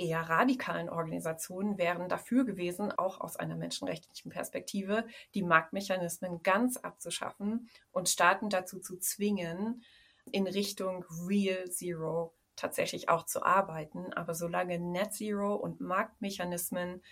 eher 0.00 0.20
radikalen 0.22 0.88
Organisationen 0.88 1.76
wären 1.76 2.08
dafür 2.08 2.44
gewesen, 2.44 2.90
auch 2.90 3.20
aus 3.20 3.36
einer 3.36 3.54
menschenrechtlichen 3.54 4.30
Perspektive, 4.30 5.04
die 5.34 5.42
Marktmechanismen 5.42 6.42
ganz 6.42 6.78
abzuschaffen 6.78 7.68
und 7.92 8.08
Staaten 8.08 8.48
dazu 8.48 8.80
zu 8.80 8.96
zwingen, 8.96 9.84
in 10.32 10.46
Richtung 10.46 11.04
Real 11.26 11.70
Zero 11.70 12.32
tatsächlich 12.56 13.08
auch 13.08 13.26
zu 13.26 13.42
arbeiten. 13.42 14.12
Aber 14.14 14.34
solange 14.34 14.78
Net 14.78 15.12
Zero 15.12 15.54
und 15.54 15.80
Marktmechanismen 15.80 17.02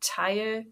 Teil 0.00 0.66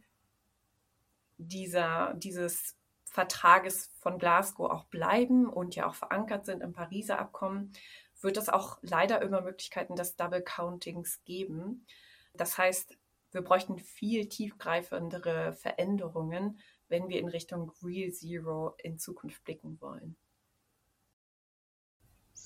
dieser, 1.37 2.14
dieses 2.14 2.77
Vertrages 3.18 3.90
von 3.98 4.16
Glasgow 4.20 4.70
auch 4.70 4.85
bleiben 4.85 5.48
und 5.48 5.74
ja 5.74 5.88
auch 5.88 5.96
verankert 5.96 6.46
sind 6.46 6.62
im 6.62 6.72
Pariser 6.72 7.18
Abkommen, 7.18 7.72
wird 8.20 8.37
es 8.37 8.48
auch 8.48 8.78
leider 8.81 9.20
immer 9.22 9.40
Möglichkeiten 9.40 9.96
des 9.96 10.14
Double 10.14 10.40
Countings 10.40 11.24
geben. 11.24 11.85
Das 12.33 12.57
heißt, 12.57 12.96
wir 13.33 13.42
bräuchten 13.42 13.76
viel 13.81 14.28
tiefgreifendere 14.28 15.52
Veränderungen, 15.54 16.61
wenn 16.87 17.09
wir 17.09 17.18
in 17.18 17.26
Richtung 17.26 17.72
Real 17.83 18.12
Zero 18.12 18.76
in 18.78 19.00
Zukunft 19.00 19.42
blicken 19.42 19.81
wollen. 19.81 20.16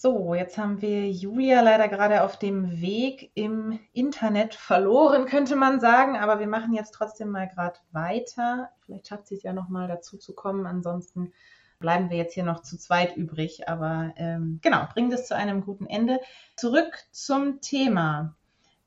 So, 0.02 0.34
jetzt 0.34 0.58
haben 0.58 0.82
wir 0.82 1.08
Julia 1.08 1.60
leider 1.60 1.86
gerade 1.86 2.24
auf 2.24 2.36
dem 2.36 2.80
Weg 2.80 3.30
im 3.34 3.78
Internet 3.92 4.56
verloren, 4.56 5.26
könnte 5.26 5.54
man 5.54 5.78
sagen. 5.78 6.16
Aber 6.16 6.40
wir 6.40 6.48
machen 6.48 6.74
jetzt 6.74 6.90
trotzdem 6.90 7.28
mal 7.28 7.46
gerade 7.46 7.78
weiter. 7.92 8.70
Vielleicht 8.80 9.06
schafft 9.06 9.28
sie 9.28 9.36
es 9.36 9.44
ja 9.44 9.52
nochmal 9.52 9.86
dazu 9.86 10.18
zu 10.18 10.34
kommen. 10.34 10.66
Ansonsten 10.66 11.32
bleiben 11.78 12.10
wir 12.10 12.16
jetzt 12.16 12.34
hier 12.34 12.42
noch 12.42 12.62
zu 12.62 12.76
zweit 12.76 13.16
übrig. 13.16 13.68
Aber 13.68 14.12
ähm, 14.16 14.58
genau, 14.60 14.88
bringen 14.92 15.12
das 15.12 15.28
zu 15.28 15.36
einem 15.36 15.64
guten 15.64 15.86
Ende. 15.86 16.18
Zurück 16.56 16.98
zum 17.12 17.60
Thema. 17.60 18.34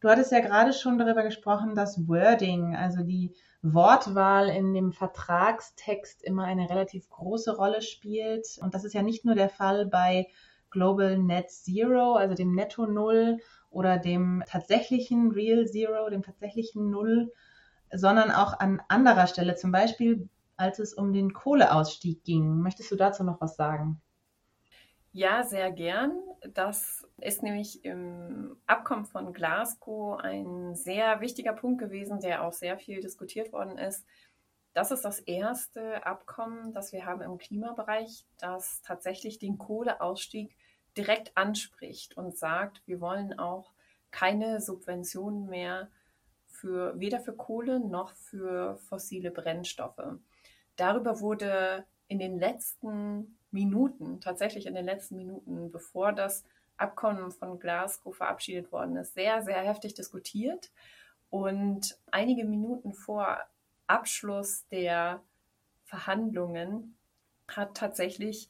Du 0.01 0.10
hattest 0.10 0.34
ja 0.34 0.41
gerade 0.41 0.73
schon 0.73 0.97
darüber 0.97 1.23
gesprochen, 1.23 1.75
dass 1.75 2.10
Wording, 2.10 2.75
also 2.75 3.04
die 3.04 3.34
Wortwahl 3.62 4.49
in 4.49 4.73
dem 4.73 4.91
Vertragstext 4.91 6.21
immer 6.23 6.43
eine 6.43 6.69
relativ 6.69 7.10
große 7.10 7.56
Rolle 7.56 7.82
spielt. 7.82 8.58
Und 8.60 8.75
das 8.75 8.84
ist 8.84 8.93
ja 8.93 9.01
nicht 9.01 9.23
nur 9.23 9.36
der 9.36 9.49
Fall 9.49 9.86
bei 9.86 10.28
Global 10.76 11.18
Net 11.18 11.50
Zero, 11.50 12.16
also 12.16 12.36
dem 12.36 12.54
Netto 12.54 12.86
Null 12.86 13.40
oder 13.70 13.98
dem 13.98 14.44
tatsächlichen 14.46 15.32
Real 15.32 15.66
Zero, 15.66 16.10
dem 16.10 16.22
tatsächlichen 16.22 16.90
Null, 16.90 17.32
sondern 17.94 18.30
auch 18.30 18.60
an 18.60 18.82
anderer 18.90 19.28
Stelle, 19.28 19.56
zum 19.56 19.72
Beispiel 19.72 20.28
als 20.58 20.80
es 20.80 20.94
um 20.94 21.14
den 21.14 21.34
Kohleausstieg 21.34 22.24
ging. 22.24 22.60
Möchtest 22.60 22.92
du 22.92 22.96
dazu 22.98 23.24
noch 23.24 23.40
was 23.40 23.56
sagen? 23.56 24.02
Ja, 25.14 25.44
sehr 25.44 25.72
gern. 25.72 26.20
Das 26.54 27.08
ist 27.22 27.42
nämlich 27.42 27.86
im 27.86 28.58
Abkommen 28.66 29.06
von 29.06 29.32
Glasgow 29.32 30.20
ein 30.20 30.76
sehr 30.76 31.22
wichtiger 31.22 31.54
Punkt 31.54 31.80
gewesen, 31.80 32.20
der 32.20 32.44
auch 32.44 32.52
sehr 32.52 32.78
viel 32.78 33.00
diskutiert 33.00 33.54
worden 33.54 33.78
ist. 33.78 34.06
Das 34.74 34.92
ist 34.92 35.06
das 35.06 35.20
erste 35.20 36.06
Abkommen, 36.06 36.74
das 36.74 36.92
wir 36.92 37.06
haben 37.06 37.22
im 37.22 37.38
Klimabereich, 37.38 38.26
das 38.40 38.82
tatsächlich 38.82 39.40
den 39.40 39.58
Kohleausstieg 39.58 40.54
direkt 40.97 41.36
anspricht 41.36 42.17
und 42.17 42.38
sagt, 42.38 42.81
wir 42.86 43.01
wollen 43.01 43.38
auch 43.38 43.71
keine 44.12 44.62
Subventionen 44.62 45.47
mehr 45.47 45.89
für 46.47 46.97
weder 46.99 47.19
für 47.19 47.34
Kohle 47.34 47.79
noch 47.79 48.13
für 48.13 48.77
fossile 48.77 49.31
Brennstoffe. 49.31 50.01
darüber 50.77 51.19
wurde 51.21 51.86
in 52.08 52.19
den 52.19 52.39
letzten 52.39 53.38
Minuten, 53.51 54.21
tatsächlich 54.21 54.65
in 54.65 54.75
den 54.75 54.86
letzten 54.86 55.15
Minuten, 55.15 55.71
bevor 55.71 56.12
das 56.12 56.43
Abkommen 56.77 57.31
von 57.31 57.60
Glasgow 57.60 58.15
verabschiedet 58.15 58.71
worden 58.71 58.97
ist, 58.97 59.13
sehr, 59.13 59.41
sehr 59.43 59.62
heftig 59.62 59.93
diskutiert. 59.93 60.71
Und 61.29 61.97
einige 62.12 62.45
Minuten 62.45 62.93
vor 62.93 63.39
Abschluss 63.88 64.67
der 64.67 65.23
Verhandlungen 65.84 66.97
hat 67.47 67.77
tatsächlich 67.77 68.49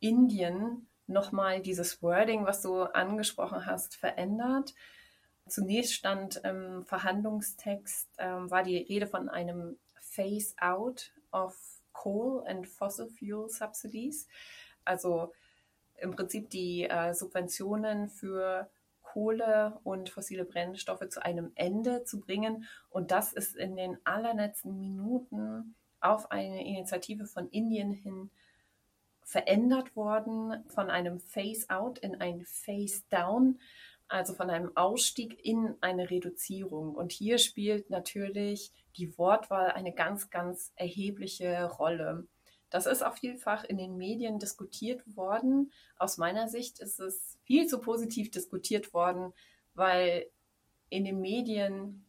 Indien 0.00 0.88
nochmal 1.10 1.60
dieses 1.60 2.02
Wording, 2.02 2.46
was 2.46 2.62
du 2.62 2.82
angesprochen 2.82 3.66
hast, 3.66 3.96
verändert. 3.96 4.74
Zunächst 5.46 5.94
stand 5.94 6.36
im 6.44 6.84
Verhandlungstext, 6.84 8.08
ähm, 8.18 8.50
war 8.50 8.62
die 8.62 8.78
Rede 8.78 9.06
von 9.06 9.28
einem 9.28 9.78
Phase-out 10.00 11.12
of 11.32 11.56
Coal 11.92 12.46
and 12.46 12.66
Fossil 12.66 13.08
Fuel 13.08 13.48
Subsidies, 13.48 14.28
also 14.84 15.32
im 15.96 16.12
Prinzip 16.12 16.50
die 16.50 16.84
äh, 16.84 17.12
Subventionen 17.12 18.08
für 18.08 18.70
Kohle 19.02 19.78
und 19.82 20.08
fossile 20.08 20.44
Brennstoffe 20.44 21.08
zu 21.08 21.22
einem 21.22 21.50
Ende 21.56 22.04
zu 22.04 22.20
bringen. 22.20 22.64
Und 22.90 23.10
das 23.10 23.32
ist 23.32 23.56
in 23.56 23.76
den 23.76 23.98
allerletzten 24.04 24.78
Minuten 24.78 25.74
auf 26.00 26.30
eine 26.30 26.64
Initiative 26.64 27.26
von 27.26 27.48
Indien 27.50 27.90
hin 27.90 28.30
verändert 29.30 29.94
worden, 29.94 30.64
von 30.66 30.90
einem 30.90 31.20
Phase-out 31.20 32.00
in 32.00 32.20
ein 32.20 32.44
Phase-down, 32.44 33.60
also 34.08 34.34
von 34.34 34.50
einem 34.50 34.76
Ausstieg 34.76 35.38
in 35.44 35.76
eine 35.80 36.10
Reduzierung. 36.10 36.96
Und 36.96 37.12
hier 37.12 37.38
spielt 37.38 37.90
natürlich 37.90 38.72
die 38.96 39.16
Wortwahl 39.16 39.70
eine 39.70 39.94
ganz, 39.94 40.30
ganz 40.30 40.72
erhebliche 40.74 41.64
Rolle. 41.66 42.26
Das 42.70 42.86
ist 42.86 43.02
auch 43.02 43.14
vielfach 43.14 43.62
in 43.62 43.78
den 43.78 43.96
Medien 43.96 44.40
diskutiert 44.40 45.02
worden. 45.16 45.70
Aus 45.96 46.18
meiner 46.18 46.48
Sicht 46.48 46.80
ist 46.80 46.98
es 46.98 47.38
viel 47.44 47.68
zu 47.68 47.78
positiv 47.78 48.32
diskutiert 48.32 48.92
worden, 48.92 49.32
weil 49.74 50.26
in 50.88 51.04
den 51.04 51.20
Medien 51.20 52.04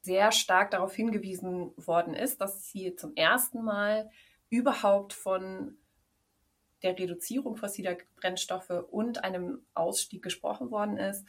sehr 0.00 0.32
stark 0.32 0.72
darauf 0.72 0.92
hingewiesen 0.92 1.70
worden 1.76 2.14
ist, 2.14 2.40
dass 2.40 2.66
hier 2.66 2.96
zum 2.96 3.14
ersten 3.14 3.62
Mal 3.62 4.10
überhaupt 4.50 5.12
von 5.12 5.78
der 6.84 6.98
Reduzierung 6.98 7.56
fossiler 7.56 7.96
Brennstoffe 8.16 8.84
und 8.90 9.24
einem 9.24 9.64
Ausstieg 9.74 10.22
gesprochen 10.22 10.70
worden 10.70 10.98
ist. 10.98 11.26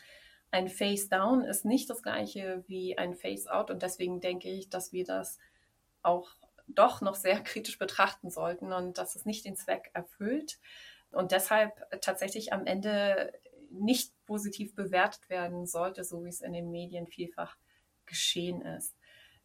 Ein 0.51 0.67
Phase 0.69 1.09
Down 1.09 1.43
ist 1.43 1.65
nicht 1.65 1.89
das 1.89 2.03
gleiche 2.03 2.63
wie 2.67 2.97
ein 2.97 3.15
Phase 3.15 3.51
Out 3.51 3.71
und 3.71 3.81
deswegen 3.81 4.19
denke 4.19 4.49
ich, 4.49 4.69
dass 4.69 4.91
wir 4.93 5.05
das 5.05 5.39
auch 6.03 6.35
doch 6.67 7.01
noch 7.01 7.15
sehr 7.15 7.39
kritisch 7.43 7.79
betrachten 7.79 8.29
sollten 8.29 8.73
und 8.73 8.97
dass 8.97 9.15
es 9.15 9.25
nicht 9.25 9.45
den 9.45 9.55
Zweck 9.55 9.89
erfüllt 9.93 10.59
und 11.11 11.31
deshalb 11.31 11.71
tatsächlich 12.01 12.51
am 12.51 12.65
Ende 12.65 13.31
nicht 13.71 14.13
positiv 14.25 14.75
bewertet 14.75 15.29
werden 15.29 15.65
sollte, 15.65 16.03
so 16.03 16.23
wie 16.23 16.29
es 16.29 16.41
in 16.41 16.53
den 16.53 16.69
Medien 16.71 17.07
vielfach 17.07 17.57
geschehen 18.05 18.61
ist. 18.61 18.95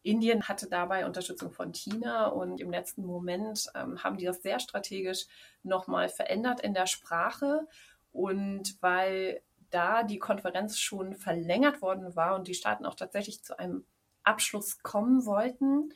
Indien 0.03 0.47
hatte 0.47 0.67
dabei 0.67 1.05
Unterstützung 1.05 1.51
von 1.51 1.73
China 1.73 2.27
und 2.27 2.59
im 2.59 2.71
letzten 2.71 3.05
Moment 3.05 3.71
ähm, 3.75 4.03
haben 4.03 4.17
die 4.17 4.25
das 4.25 4.41
sehr 4.41 4.59
strategisch 4.59 5.27
nochmal 5.63 6.09
verändert 6.09 6.61
in 6.61 6.73
der 6.73 6.87
Sprache. 6.87 7.67
Und 8.11 8.77
weil 8.81 9.41
da 9.69 10.03
die 10.03 10.19
Konferenz 10.19 10.79
schon 10.79 11.15
verlängert 11.15 11.81
worden 11.81 12.15
war 12.15 12.35
und 12.35 12.47
die 12.47 12.53
Staaten 12.53 12.85
auch 12.85 12.95
tatsächlich 12.95 13.43
zu 13.43 13.57
einem 13.57 13.85
Abschluss 14.23 14.83
kommen 14.83 15.25
wollten, 15.25 15.93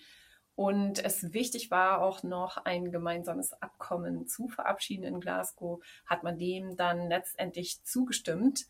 und 0.55 1.03
es 1.03 1.33
wichtig 1.33 1.69
war 1.69 2.01
auch 2.01 2.23
noch 2.23 2.57
ein 2.57 2.89
gemeinsames 2.91 3.51
Abkommen 3.61 4.25
zu 4.25 4.47
verabschieden 4.47 5.03
in 5.03 5.19
Glasgow, 5.19 5.83
hat 6.05 6.23
man 6.23 6.37
dem 6.37 6.77
dann 6.77 7.09
letztendlich 7.09 7.83
zugestimmt, 7.83 8.65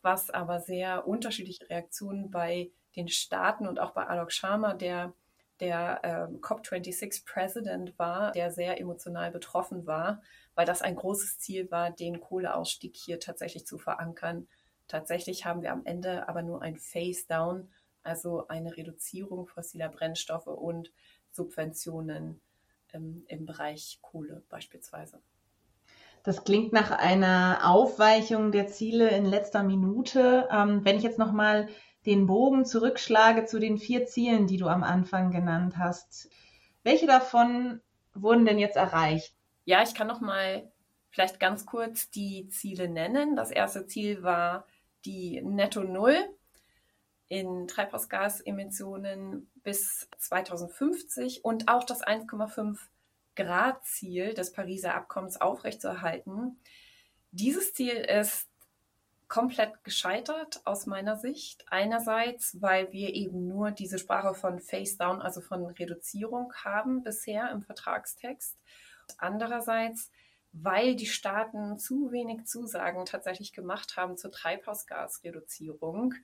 was 0.00 0.30
aber 0.30 0.60
sehr 0.60 1.08
unterschiedliche 1.08 1.68
Reaktionen 1.68 2.30
bei 2.30 2.70
den 2.96 3.08
Staaten 3.08 3.66
und 3.66 3.80
auch 3.80 3.92
bei 3.92 4.06
Alok 4.06 4.32
Sharma, 4.32 4.74
der 4.74 5.12
der 5.60 6.00
äh, 6.02 6.36
COP26 6.38 7.24
President 7.24 7.98
war, 7.98 8.32
der 8.32 8.50
sehr 8.50 8.80
emotional 8.80 9.30
betroffen 9.30 9.86
war, 9.86 10.20
weil 10.54 10.66
das 10.66 10.82
ein 10.82 10.96
großes 10.96 11.38
Ziel 11.38 11.70
war, 11.70 11.90
den 11.90 12.20
Kohleausstieg 12.20 12.96
hier 12.96 13.20
tatsächlich 13.20 13.66
zu 13.66 13.78
verankern. 13.78 14.48
Tatsächlich 14.88 15.44
haben 15.44 15.62
wir 15.62 15.72
am 15.72 15.84
Ende 15.84 16.28
aber 16.28 16.42
nur 16.42 16.62
ein 16.62 16.76
Phase 16.76 17.26
Down, 17.28 17.70
also 18.02 18.48
eine 18.48 18.76
Reduzierung 18.76 19.46
fossiler 19.46 19.88
Brennstoffe 19.88 20.46
und 20.46 20.92
Subventionen 21.30 22.40
ähm, 22.92 23.24
im 23.28 23.46
Bereich 23.46 23.98
Kohle 24.02 24.42
beispielsweise. 24.48 25.20
Das 26.24 26.44
klingt 26.44 26.72
nach 26.72 26.90
einer 26.90 27.60
Aufweichung 27.64 28.50
der 28.50 28.66
Ziele 28.66 29.10
in 29.10 29.26
letzter 29.26 29.62
Minute. 29.62 30.48
Ähm, 30.50 30.84
wenn 30.84 30.96
ich 30.96 31.02
jetzt 31.02 31.18
nochmal 31.18 31.68
den 32.06 32.26
Bogen 32.26 32.64
zurückschlage 32.64 33.44
zu 33.46 33.58
den 33.58 33.78
vier 33.78 34.06
Zielen, 34.06 34.46
die 34.46 34.56
du 34.56 34.68
am 34.68 34.82
Anfang 34.82 35.30
genannt 35.30 35.78
hast, 35.78 36.28
welche 36.82 37.06
davon 37.06 37.80
wurden 38.12 38.44
denn 38.44 38.58
jetzt 38.58 38.76
erreicht? 38.76 39.34
Ja, 39.64 39.82
ich 39.82 39.94
kann 39.94 40.06
nochmal 40.06 40.70
vielleicht 41.10 41.40
ganz 41.40 41.64
kurz 41.64 42.10
die 42.10 42.48
Ziele 42.48 42.88
nennen. 42.88 43.36
Das 43.36 43.50
erste 43.50 43.86
Ziel 43.86 44.22
war 44.22 44.66
die 45.04 45.40
Netto 45.42 45.82
Null 45.82 46.16
in 47.28 47.66
Treibhausgasemissionen 47.66 49.50
bis 49.62 50.08
2050 50.18 51.44
und 51.44 51.68
auch 51.68 51.84
das 51.84 52.02
1,5 52.04 52.78
Grad 53.34 53.84
Ziel 53.84 54.34
des 54.34 54.52
Pariser 54.52 54.94
Abkommens 54.94 55.40
aufrechtzuerhalten. 55.40 56.58
Dieses 57.30 57.74
Ziel 57.74 57.94
ist 57.94 58.48
komplett 59.34 59.82
gescheitert 59.82 60.60
aus 60.64 60.86
meiner 60.86 61.16
Sicht. 61.16 61.64
Einerseits, 61.68 62.56
weil 62.62 62.92
wir 62.92 63.14
eben 63.14 63.48
nur 63.48 63.72
diese 63.72 63.98
Sprache 63.98 64.32
von 64.32 64.60
Face 64.60 64.96
Down, 64.96 65.20
also 65.20 65.40
von 65.40 65.66
Reduzierung 65.66 66.52
haben 66.62 67.02
bisher 67.02 67.50
im 67.50 67.60
Vertragstext. 67.60 68.56
Andererseits, 69.18 70.12
weil 70.52 70.94
die 70.94 71.06
Staaten 71.06 71.80
zu 71.80 72.12
wenig 72.12 72.46
Zusagen 72.46 73.06
tatsächlich 73.06 73.52
gemacht 73.52 73.96
haben 73.96 74.16
zur 74.16 74.30
Treibhausgasreduzierung. 74.30 76.14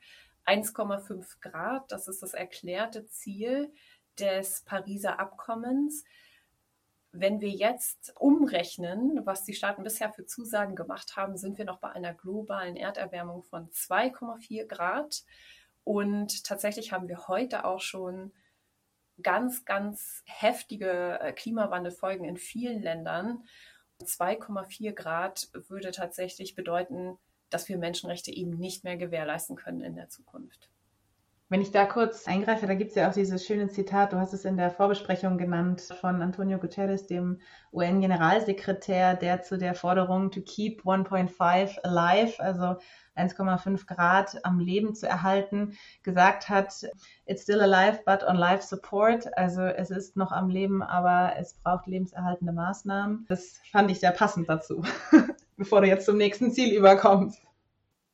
1,5 0.47 1.41
Grad, 1.41 1.91
das 1.91 2.07
ist 2.07 2.23
das 2.23 2.33
erklärte 2.33 3.07
Ziel 3.07 3.73
des 4.21 4.63
Pariser 4.63 5.19
Abkommens. 5.19 6.05
Wenn 7.13 7.41
wir 7.41 7.51
jetzt 7.51 8.15
umrechnen, 8.19 9.27
was 9.27 9.45
die 9.45 9.55
Staaten 9.55 9.83
bisher 9.83 10.13
für 10.13 10.27
Zusagen 10.27 10.77
gemacht 10.77 11.17
haben, 11.17 11.37
sind 11.37 11.59
wir 11.59 11.65
noch 11.65 11.79
bei 11.79 11.91
einer 11.91 12.15
globalen 12.15 12.77
Erderwärmung 12.77 13.43
von 13.43 13.69
2,4 13.71 14.67
Grad. 14.67 15.25
Und 15.83 16.45
tatsächlich 16.45 16.93
haben 16.93 17.09
wir 17.09 17.27
heute 17.27 17.65
auch 17.65 17.81
schon 17.81 18.33
ganz, 19.23 19.65
ganz 19.65 20.23
heftige 20.27 21.19
äh, 21.21 21.33
Klimawandelfolgen 21.33 22.25
in 22.25 22.37
vielen 22.37 22.81
Ländern. 22.81 23.45
2,4 24.03 24.93
Grad 24.93 25.49
würde 25.53 25.91
tatsächlich 25.91 26.55
bedeuten, 26.55 27.19
dass 27.51 27.69
wir 27.69 27.77
Menschenrechte 27.77 28.31
eben 28.31 28.57
nicht 28.57 28.85
mehr 28.85 28.97
gewährleisten 28.97 29.57
können 29.57 29.83
in 29.83 29.97
der 29.97 30.09
Zukunft. 30.09 30.71
Wenn 31.51 31.63
ich 31.63 31.73
da 31.73 31.85
kurz 31.85 32.29
eingreife, 32.29 32.69
da 32.69 32.75
gibt 32.75 32.91
es 32.91 32.95
ja 32.95 33.09
auch 33.09 33.13
dieses 33.13 33.45
schöne 33.45 33.67
Zitat, 33.67 34.13
du 34.13 34.19
hast 34.19 34.33
es 34.33 34.45
in 34.45 34.57
der 34.57 34.71
Vorbesprechung 34.71 35.37
genannt, 35.37 35.83
von 36.01 36.23
Antonio 36.23 36.59
Guterres, 36.59 37.09
dem 37.09 37.41
UN-Generalsekretär, 37.73 39.17
der 39.17 39.43
zu 39.43 39.59
der 39.59 39.75
Forderung 39.75 40.31
to 40.31 40.43
keep 40.43 40.85
1.5 40.85 41.81
alive, 41.83 42.41
also 42.41 42.77
1,5 43.17 43.85
Grad 43.85 44.45
am 44.45 44.61
Leben 44.61 44.95
zu 44.95 45.09
erhalten, 45.09 45.77
gesagt 46.05 46.49
hat, 46.49 46.87
it's 47.27 47.43
still 47.43 47.61
alive, 47.61 47.99
but 48.07 48.23
on 48.23 48.37
life 48.37 48.63
support. 48.63 49.37
Also 49.37 49.63
es 49.63 49.91
ist 49.91 50.17
noch 50.17 50.31
am 50.31 50.51
Leben, 50.51 50.85
aber 50.85 51.33
es 51.37 51.55
braucht 51.55 51.89
lebenserhaltende 51.89 52.53
Maßnahmen. 52.53 53.27
Das 53.29 53.61
fand 53.73 53.91
ich 53.91 53.99
sehr 53.99 54.13
passend 54.13 54.49
dazu, 54.49 54.85
bevor 55.57 55.81
du 55.81 55.89
jetzt 55.89 56.07
zum 56.07 56.17
nächsten 56.17 56.53
Ziel 56.53 56.73
überkommst. 56.73 57.43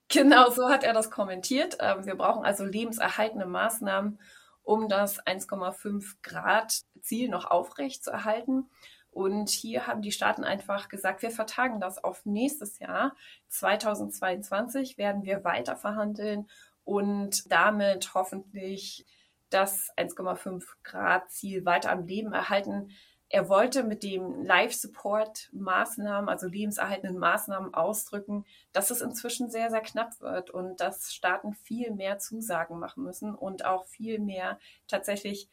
Genau, 0.08 0.50
so 0.50 0.68
hat 0.68 0.84
er 0.84 0.92
das 0.92 1.10
kommentiert. 1.10 1.78
Ähm, 1.80 2.06
wir 2.06 2.14
brauchen 2.14 2.44
also 2.44 2.64
lebenserhaltende 2.64 3.46
Maßnahmen, 3.46 4.20
um 4.62 4.88
das 4.88 5.24
1,5 5.26 6.16
Grad 6.22 6.82
Ziel 7.00 7.28
noch 7.28 7.44
aufrecht 7.44 8.04
zu 8.04 8.10
erhalten. 8.10 8.70
Und 9.10 9.48
hier 9.48 9.86
haben 9.86 10.02
die 10.02 10.12
Staaten 10.12 10.44
einfach 10.44 10.88
gesagt, 10.88 11.22
wir 11.22 11.30
vertagen 11.30 11.80
das 11.80 12.02
auf 12.04 12.24
nächstes 12.26 12.78
Jahr. 12.78 13.16
2022 13.48 14.98
werden 14.98 15.24
wir 15.24 15.42
weiter 15.42 15.74
verhandeln 15.74 16.48
und 16.84 17.50
damit 17.50 18.14
hoffentlich 18.14 19.06
das 19.48 19.90
1,5 19.96 20.64
Grad 20.82 21.30
Ziel 21.30 21.64
weiter 21.64 21.90
am 21.90 22.06
Leben 22.06 22.32
erhalten 22.32 22.90
er 23.28 23.48
wollte 23.48 23.82
mit 23.82 24.02
dem 24.02 24.44
Life-Support-Maßnahmen, 24.44 26.28
also 26.28 26.46
lebenserhaltenden 26.46 27.18
Maßnahmen 27.18 27.74
ausdrücken, 27.74 28.44
dass 28.72 28.90
es 28.90 29.00
inzwischen 29.00 29.50
sehr, 29.50 29.70
sehr 29.70 29.80
knapp 29.80 30.20
wird 30.20 30.50
und 30.50 30.80
dass 30.80 31.12
Staaten 31.12 31.54
viel 31.54 31.90
mehr 31.90 32.18
Zusagen 32.18 32.78
machen 32.78 33.02
müssen 33.02 33.34
und 33.34 33.64
auch 33.64 33.84
viel 33.86 34.20
mehr 34.20 34.60
tatsächlich 34.86 35.48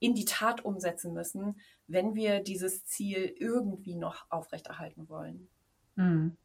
in 0.00 0.14
die 0.14 0.24
Tat 0.24 0.64
umsetzen 0.64 1.12
müssen, 1.12 1.60
wenn 1.86 2.16
wir 2.16 2.40
dieses 2.40 2.84
Ziel 2.86 3.32
irgendwie 3.38 3.94
noch 3.94 4.26
aufrechterhalten 4.28 5.08
wollen. 5.08 5.48
Mhm. 5.94 6.36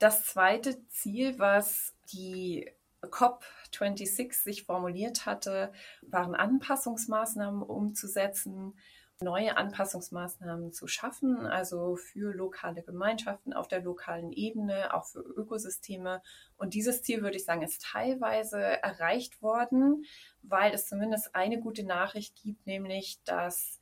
Das 0.00 0.24
zweite 0.24 0.84
Ziel, 0.88 1.38
was 1.38 1.94
die 2.12 2.68
COP26 3.02 4.42
sich 4.42 4.64
formuliert 4.64 5.26
hatte, 5.26 5.72
waren 6.02 6.34
Anpassungsmaßnahmen 6.34 7.62
umzusetzen, 7.62 8.74
neue 9.20 9.56
Anpassungsmaßnahmen 9.56 10.72
zu 10.72 10.86
schaffen, 10.86 11.46
also 11.46 11.96
für 11.96 12.32
lokale 12.34 12.82
Gemeinschaften 12.82 13.52
auf 13.52 13.68
der 13.68 13.80
lokalen 13.80 14.32
Ebene, 14.32 14.92
auch 14.92 15.06
für 15.06 15.20
Ökosysteme. 15.20 16.22
Und 16.56 16.74
dieses 16.74 17.02
Ziel, 17.02 17.22
würde 17.22 17.36
ich 17.36 17.44
sagen, 17.44 17.62
ist 17.62 17.82
teilweise 17.82 18.60
erreicht 18.60 19.40
worden, 19.40 20.04
weil 20.42 20.72
es 20.72 20.88
zumindest 20.88 21.34
eine 21.34 21.60
gute 21.60 21.84
Nachricht 21.84 22.36
gibt, 22.42 22.66
nämlich 22.66 23.22
dass 23.24 23.80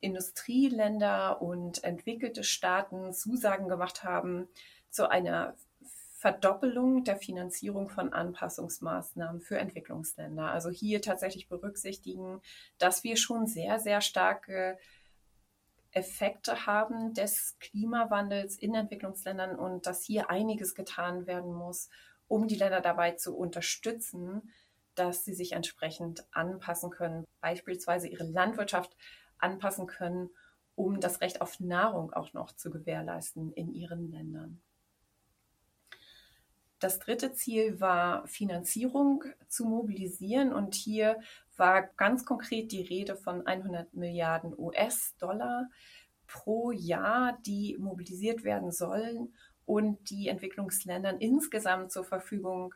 Industrieländer 0.00 1.42
und 1.42 1.84
entwickelte 1.84 2.44
Staaten 2.44 3.12
Zusagen 3.12 3.68
gemacht 3.68 4.02
haben 4.02 4.48
zu 4.90 5.10
einer 5.10 5.54
Verdoppelung 6.20 7.02
der 7.02 7.16
Finanzierung 7.16 7.88
von 7.88 8.12
Anpassungsmaßnahmen 8.12 9.40
für 9.40 9.56
Entwicklungsländer. 9.56 10.50
Also 10.50 10.68
hier 10.68 11.00
tatsächlich 11.00 11.48
berücksichtigen, 11.48 12.42
dass 12.76 13.04
wir 13.04 13.16
schon 13.16 13.46
sehr, 13.46 13.78
sehr 13.78 14.02
starke 14.02 14.78
Effekte 15.92 16.66
haben 16.66 17.14
des 17.14 17.56
Klimawandels 17.58 18.58
in 18.58 18.74
Entwicklungsländern 18.74 19.58
und 19.58 19.86
dass 19.86 20.04
hier 20.04 20.28
einiges 20.28 20.74
getan 20.74 21.26
werden 21.26 21.54
muss, 21.54 21.88
um 22.28 22.48
die 22.48 22.56
Länder 22.56 22.82
dabei 22.82 23.12
zu 23.12 23.34
unterstützen, 23.34 24.52
dass 24.94 25.24
sie 25.24 25.32
sich 25.32 25.52
entsprechend 25.52 26.26
anpassen 26.32 26.90
können, 26.90 27.24
beispielsweise 27.40 28.08
ihre 28.08 28.24
Landwirtschaft 28.24 28.94
anpassen 29.38 29.86
können, 29.86 30.28
um 30.74 31.00
das 31.00 31.22
Recht 31.22 31.40
auf 31.40 31.60
Nahrung 31.60 32.12
auch 32.12 32.34
noch 32.34 32.52
zu 32.52 32.68
gewährleisten 32.68 33.54
in 33.54 33.72
ihren 33.72 34.10
Ländern. 34.10 34.60
Das 36.80 36.98
dritte 36.98 37.32
Ziel 37.34 37.78
war 37.78 38.26
Finanzierung 38.26 39.24
zu 39.48 39.66
mobilisieren. 39.66 40.52
Und 40.52 40.74
hier 40.74 41.20
war 41.56 41.82
ganz 41.96 42.24
konkret 42.24 42.72
die 42.72 42.82
Rede 42.82 43.16
von 43.16 43.46
100 43.46 43.92
Milliarden 43.94 44.58
US-Dollar 44.58 45.68
pro 46.26 46.70
Jahr, 46.72 47.38
die 47.44 47.76
mobilisiert 47.78 48.44
werden 48.44 48.72
sollen 48.72 49.34
und 49.66 50.10
die 50.10 50.28
Entwicklungsländern 50.28 51.18
insgesamt 51.18 51.92
zur 51.92 52.04
Verfügung 52.04 52.74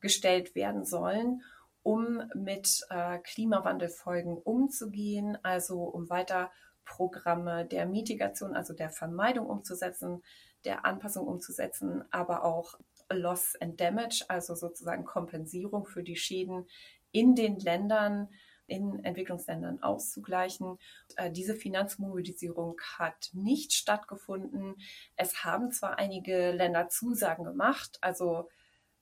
gestellt 0.00 0.54
werden 0.54 0.84
sollen, 0.84 1.42
um 1.82 2.22
mit 2.34 2.86
äh, 2.88 3.18
Klimawandelfolgen 3.18 4.38
umzugehen, 4.38 5.36
also 5.42 5.82
um 5.82 6.08
weiter 6.08 6.50
Programme 6.84 7.66
der 7.66 7.86
Mitigation, 7.86 8.54
also 8.54 8.72
der 8.72 8.90
Vermeidung 8.90 9.46
umzusetzen, 9.46 10.22
der 10.64 10.84
Anpassung 10.84 11.26
umzusetzen, 11.26 12.04
aber 12.10 12.44
auch 12.44 12.78
Loss 13.12 13.56
and 13.56 13.80
Damage, 13.80 14.24
also 14.28 14.54
sozusagen 14.54 15.04
Kompensierung 15.04 15.86
für 15.86 16.02
die 16.02 16.16
Schäden 16.16 16.66
in 17.12 17.34
den 17.34 17.58
Ländern, 17.58 18.28
in 18.66 19.04
Entwicklungsländern 19.04 19.82
auszugleichen. 19.82 20.78
Äh, 21.16 21.30
diese 21.30 21.54
Finanzmobilisierung 21.54 22.80
hat 22.96 23.30
nicht 23.32 23.72
stattgefunden. 23.72 24.76
Es 25.16 25.44
haben 25.44 25.70
zwar 25.70 25.98
einige 25.98 26.52
Länder 26.52 26.88
Zusagen 26.88 27.44
gemacht, 27.44 27.98
also 28.00 28.48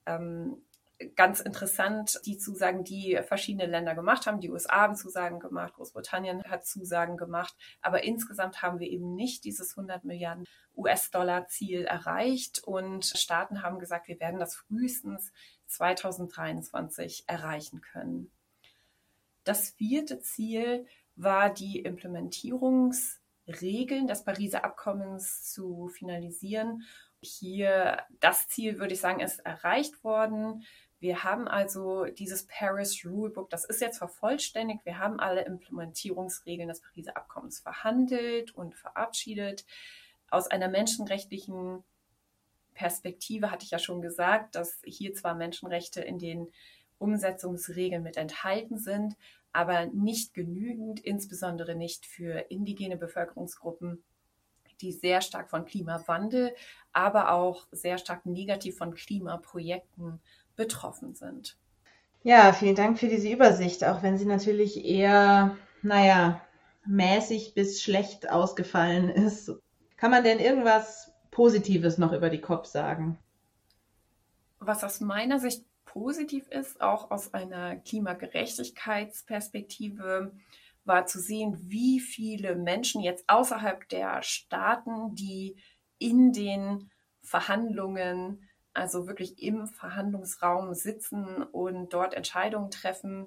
ähm, 0.07 0.65
ganz 1.17 1.41
interessant, 1.41 2.21
die 2.27 2.39
Zusagen, 2.39 2.85
die 2.85 3.19
verschiedene 3.23 3.67
Länder 3.67 3.95
gemacht 3.95 4.27
haben. 4.27 4.41
Die 4.41 4.51
USA 4.51 4.83
haben 4.83 4.97
Zusagen 4.97 5.41
gemacht, 5.41 5.75
Großbritannien 5.75 6.45
hat 6.45 6.67
Zusagen 6.67 7.17
gemacht, 7.17 7.57
aber 7.81 8.05
insgesamt 8.05 8.63
haben 8.63 8.79
wir 8.79 8.89
eben 8.89 9.15
nicht 9.15 9.45
dieses 9.45 9.77
100 9.77 10.05
Milliarden 10.05 10.47
US-Dollar-Ziel 10.77 11.85
erreicht 11.85 12.63
und 12.65 13.05
Staaten 13.05 13.63
haben 13.63 13.79
gesagt, 13.79 14.09
wir 14.09 14.21
werden 14.21 14.41
das 14.41 14.55
frühestens 14.55 15.33
2023 15.67 17.25
erreichen 17.27 17.81
können. 17.81 18.31
Das 19.45 19.71
vierte 19.71 20.21
Ziel 20.21 20.87
war 21.17 21.51
die 21.51 21.81
Implementierungsregeln 21.81 24.07
des 24.07 24.25
Pariser 24.25 24.65
Abkommens 24.65 25.53
zu 25.53 25.89
finalisieren. 25.89 26.85
Hier 27.21 27.99
das 28.21 28.47
Ziel, 28.49 28.79
würde 28.79 28.95
ich 28.95 29.01
sagen, 29.01 29.21
ist 29.21 29.41
erreicht 29.41 30.05
worden. 30.05 30.65
Wir 31.03 31.25
haben 31.25 31.49
also 31.49 32.05
dieses 32.05 32.47
Paris 32.47 33.05
Rulebook, 33.05 33.51
das 33.51 33.65
ist 33.65 33.81
jetzt 33.81 33.99
vervollständigt. 33.99 34.87
Wir 34.87 35.01
haben 35.01 35.19
alle 35.19 35.45
Implementierungsregeln 35.45 36.69
des 36.69 36.81
Pariser 36.81 37.17
Abkommens 37.17 37.59
verhandelt 37.59 38.55
und 38.55 38.77
verabschiedet. 38.77 39.67
Aus 40.31 40.47
einer 40.47 40.69
menschenrechtlichen 40.69 41.83
Perspektive 42.75 43.51
hatte 43.51 43.65
ich 43.65 43.73
ja 43.73 43.81
schon 43.81 44.01
gesagt, 44.01 44.55
dass 44.55 44.81
hier 44.85 45.13
zwar 45.13 45.35
Menschenrechte 45.35 46.01
in 46.01 46.21
den 46.21 46.53
Umsetzungsregeln 46.99 48.05
mit 48.05 48.17
enthalten 48.17 48.79
sind, 48.79 49.17
aber 49.53 49.87
nicht 49.87 50.35
genügend, 50.35 51.01
insbesondere 51.01 51.75
nicht 51.75 52.07
für 52.07 52.49
indigene 52.49 52.97
Bevölkerungsgruppen, 52.97 54.05
die 54.81 54.93
sehr 54.93 55.21
stark 55.21 55.51
von 55.51 55.65
Klimawandel, 55.65 56.55
aber 56.93 57.33
auch 57.33 57.67
sehr 57.73 57.99
stark 57.99 58.25
negativ 58.25 58.79
von 58.79 58.95
Klimaprojekten 58.95 60.21
betroffen 60.57 61.15
sind. 61.15 61.57
Ja, 62.23 62.53
vielen 62.53 62.77
Dank 62.77 62.99
für 62.99 63.09
diese 63.09 63.29
Übersicht, 63.29 63.85
auch 63.85 64.03
wenn 64.03 64.17
sie 64.17 64.27
natürlich 64.27 64.85
eher, 64.85 65.57
naja, 65.83 66.41
mäßig 66.87 67.55
bis 67.55 67.83
schlecht 67.83 68.31
ausgefallen 68.31 69.09
ist. 69.09 69.51
Kann 69.97 70.11
man 70.11 70.25
denn 70.25 70.39
irgendwas 70.39 71.13
Positives 71.31 71.99
noch 71.99 72.13
über 72.13 72.31
die 72.31 72.41
COP 72.41 72.67
sagen? 72.67 73.19
Was 74.59 74.85
aus 74.85 75.01
meiner 75.01 75.41
Sicht 75.41 75.65
positiv 75.85 76.49
ist, 76.49 76.81
auch 76.81 77.11
aus 77.11 77.35
einer 77.35 77.77
Klimagerechtigkeitsperspektive, 77.77 80.33
war 80.85 81.07
zu 81.07 81.21
sehen, 81.21 81.57
wie 81.61 82.01
viele 82.01 82.57
Menschen 82.57 83.03
jetzt 83.03 83.25
außerhalb 83.29 83.89
der 83.89 84.21
Staaten, 84.23 85.15
die 85.15 85.57
in 85.99 86.33
den 86.33 86.91
Verhandlungen 87.23 88.49
also 88.75 89.07
wirklich 89.07 89.43
im 89.43 89.67
Verhandlungsraum 89.67 90.75
sitzen 90.75 91.43
und 91.43 91.93
dort 91.93 92.15
Entscheidungen 92.15 92.71
treffen. 92.71 93.27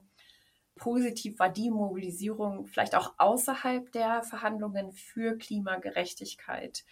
Positiv 0.75 1.39
war 1.39 1.49
die 1.49 1.71
Mobilisierung 1.71 2.65
vielleicht 2.65 2.95
auch 2.95 3.13
außerhalb 3.17 3.91
der 3.91 4.23
Verhandlungen 4.23 4.91
für 4.91 5.37
Klimagerechtigkeit. 5.37 6.83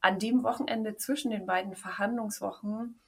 An 0.00 0.18
dem 0.18 0.42
Wochenende 0.42 0.96
zwischen 0.96 1.30
den 1.30 1.46
beiden 1.46 1.76
Verhandlungswochen 1.76 3.00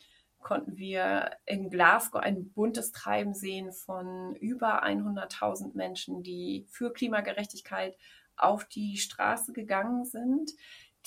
konnten 0.45 0.77
wir 0.77 1.31
in 1.47 1.71
Glasgow 1.71 2.23
ein 2.23 2.51
buntes 2.53 2.93
Treiben 2.93 3.35
sehen 3.35 3.73
von 3.73 4.37
über 4.37 4.85
100.000 4.85 5.75
Menschen, 5.75 6.23
die 6.23 6.67
für 6.69 6.93
Klimagerechtigkeit 6.93 7.97
auf 8.37 8.65
die 8.67 8.99
Straße 8.99 9.53
gegangen 9.53 10.05
sind, 10.05 10.53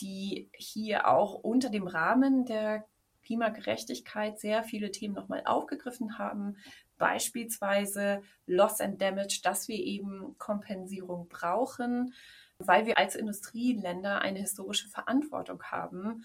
die 0.02 0.50
hier 0.54 1.08
auch 1.08 1.36
unter 1.36 1.70
dem 1.70 1.88
Rahmen 1.88 2.46
der 2.46 2.86
Klimagerechtigkeit 3.28 4.40
sehr 4.40 4.64
viele 4.64 4.90
Themen 4.90 5.14
nochmal 5.14 5.44
aufgegriffen 5.46 6.18
haben. 6.18 6.56
Beispielsweise 6.98 8.22
Loss 8.46 8.80
and 8.80 9.02
Damage, 9.02 9.42
dass 9.44 9.68
wir 9.68 9.78
eben 9.78 10.38
Kompensierung 10.38 11.28
brauchen, 11.28 12.14
weil 12.58 12.86
wir 12.86 12.98
als 12.98 13.16
Industrieländer 13.16 14.22
eine 14.22 14.40
historische 14.40 14.88
Verantwortung 14.88 15.62
haben 15.64 16.24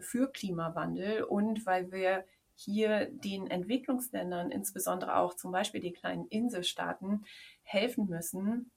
für 0.00 0.32
Klimawandel 0.32 1.22
und 1.22 1.66
weil 1.66 1.92
wir 1.92 2.24
hier 2.54 3.10
den 3.10 3.48
Entwicklungsländern, 3.48 4.50
insbesondere 4.50 5.16
auch 5.16 5.34
zum 5.34 5.52
Beispiel 5.52 5.80
die 5.80 5.92
kleinen 5.92 6.26
Inselstaaten, 6.28 7.24
helfen 7.62 8.08
müssen 8.08 8.70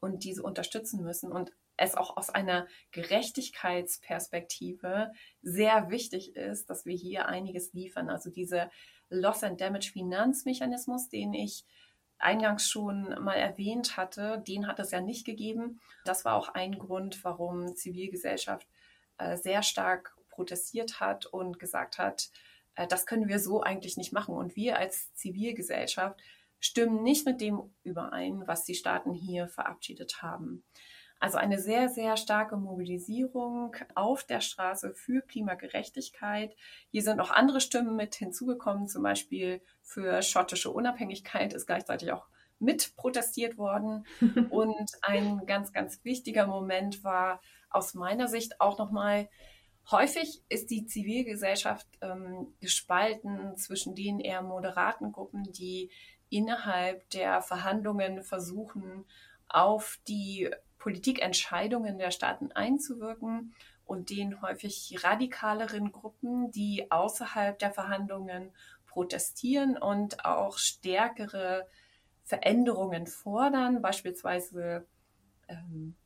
und 0.00 0.24
diese 0.24 0.42
unterstützen 0.42 1.02
müssen 1.02 1.30
und 1.32 1.52
es 1.76 1.94
auch 1.94 2.16
aus 2.16 2.30
einer 2.30 2.66
Gerechtigkeitsperspektive 2.92 5.12
sehr 5.42 5.90
wichtig 5.90 6.36
ist, 6.36 6.70
dass 6.70 6.86
wir 6.86 6.96
hier 6.96 7.26
einiges 7.26 7.72
liefern. 7.72 8.08
Also 8.08 8.30
diese 8.30 8.70
Loss 9.08 9.44
and 9.44 9.60
Damage 9.60 9.90
Finanzmechanismus, 9.92 11.08
den 11.08 11.34
ich 11.34 11.64
eingangs 12.18 12.68
schon 12.68 13.22
mal 13.22 13.34
erwähnt 13.34 13.96
hatte, 13.96 14.42
den 14.46 14.66
hat 14.66 14.80
es 14.80 14.90
ja 14.90 15.00
nicht 15.00 15.26
gegeben. 15.26 15.80
Das 16.04 16.24
war 16.24 16.34
auch 16.34 16.48
ein 16.48 16.78
Grund, 16.78 17.22
warum 17.24 17.76
Zivilgesellschaft 17.76 18.66
äh, 19.18 19.36
sehr 19.36 19.62
stark 19.62 20.16
protestiert 20.30 21.00
hat 21.00 21.26
und 21.26 21.58
gesagt 21.58 21.98
hat, 21.98 22.30
äh, 22.74 22.86
das 22.86 23.06
können 23.06 23.28
wir 23.28 23.38
so 23.38 23.62
eigentlich 23.62 23.96
nicht 23.96 24.12
machen. 24.12 24.34
Und 24.34 24.56
wir 24.56 24.78
als 24.78 25.12
Zivilgesellschaft 25.14 26.20
stimmen 26.58 27.02
nicht 27.02 27.26
mit 27.26 27.40
dem 27.40 27.74
überein, 27.82 28.46
was 28.46 28.64
die 28.64 28.74
Staaten 28.74 29.12
hier 29.12 29.48
verabschiedet 29.48 30.22
haben. 30.22 30.64
Also 31.18 31.38
eine 31.38 31.58
sehr, 31.58 31.88
sehr 31.88 32.16
starke 32.16 32.56
Mobilisierung 32.56 33.74
auf 33.94 34.24
der 34.24 34.40
Straße 34.40 34.92
für 34.94 35.22
Klimagerechtigkeit. 35.22 36.54
Hier 36.90 37.02
sind 37.02 37.20
auch 37.20 37.30
andere 37.30 37.60
Stimmen 37.60 37.96
mit 37.96 38.14
hinzugekommen, 38.14 38.86
zum 38.86 39.02
Beispiel 39.02 39.62
für 39.82 40.20
schottische 40.22 40.70
Unabhängigkeit 40.70 41.54
ist 41.54 41.66
gleichzeitig 41.66 42.12
auch 42.12 42.26
mit 42.58 42.96
protestiert 42.96 43.56
worden. 43.56 44.06
Und 44.50 44.90
ein 45.02 45.46
ganz, 45.46 45.72
ganz 45.72 46.04
wichtiger 46.04 46.46
Moment 46.46 47.02
war 47.02 47.40
aus 47.70 47.94
meiner 47.94 48.28
Sicht 48.28 48.60
auch 48.60 48.78
nochmal, 48.78 49.28
häufig 49.90 50.42
ist 50.48 50.70
die 50.70 50.86
Zivilgesellschaft 50.86 51.86
ähm, 52.00 52.54
gespalten 52.60 53.56
zwischen 53.56 53.94
den 53.94 54.20
eher 54.20 54.42
moderaten 54.42 55.12
Gruppen, 55.12 55.44
die 55.52 55.90
innerhalb 56.28 57.08
der 57.10 57.40
Verhandlungen 57.40 58.22
versuchen, 58.22 59.04
auf 59.48 59.98
die 60.08 60.50
Politikentscheidungen 60.86 61.98
der 61.98 62.12
Staaten 62.12 62.52
einzuwirken 62.52 63.52
und 63.86 64.08
den 64.08 64.40
häufig 64.40 64.96
radikaleren 65.02 65.90
Gruppen, 65.90 66.52
die 66.52 66.92
außerhalb 66.92 67.58
der 67.58 67.72
Verhandlungen 67.72 68.52
protestieren 68.86 69.76
und 69.76 70.24
auch 70.24 70.58
stärkere 70.58 71.66
Veränderungen 72.22 73.08
fordern, 73.08 73.82
beispielsweise 73.82 74.86
ähm, 75.48 75.96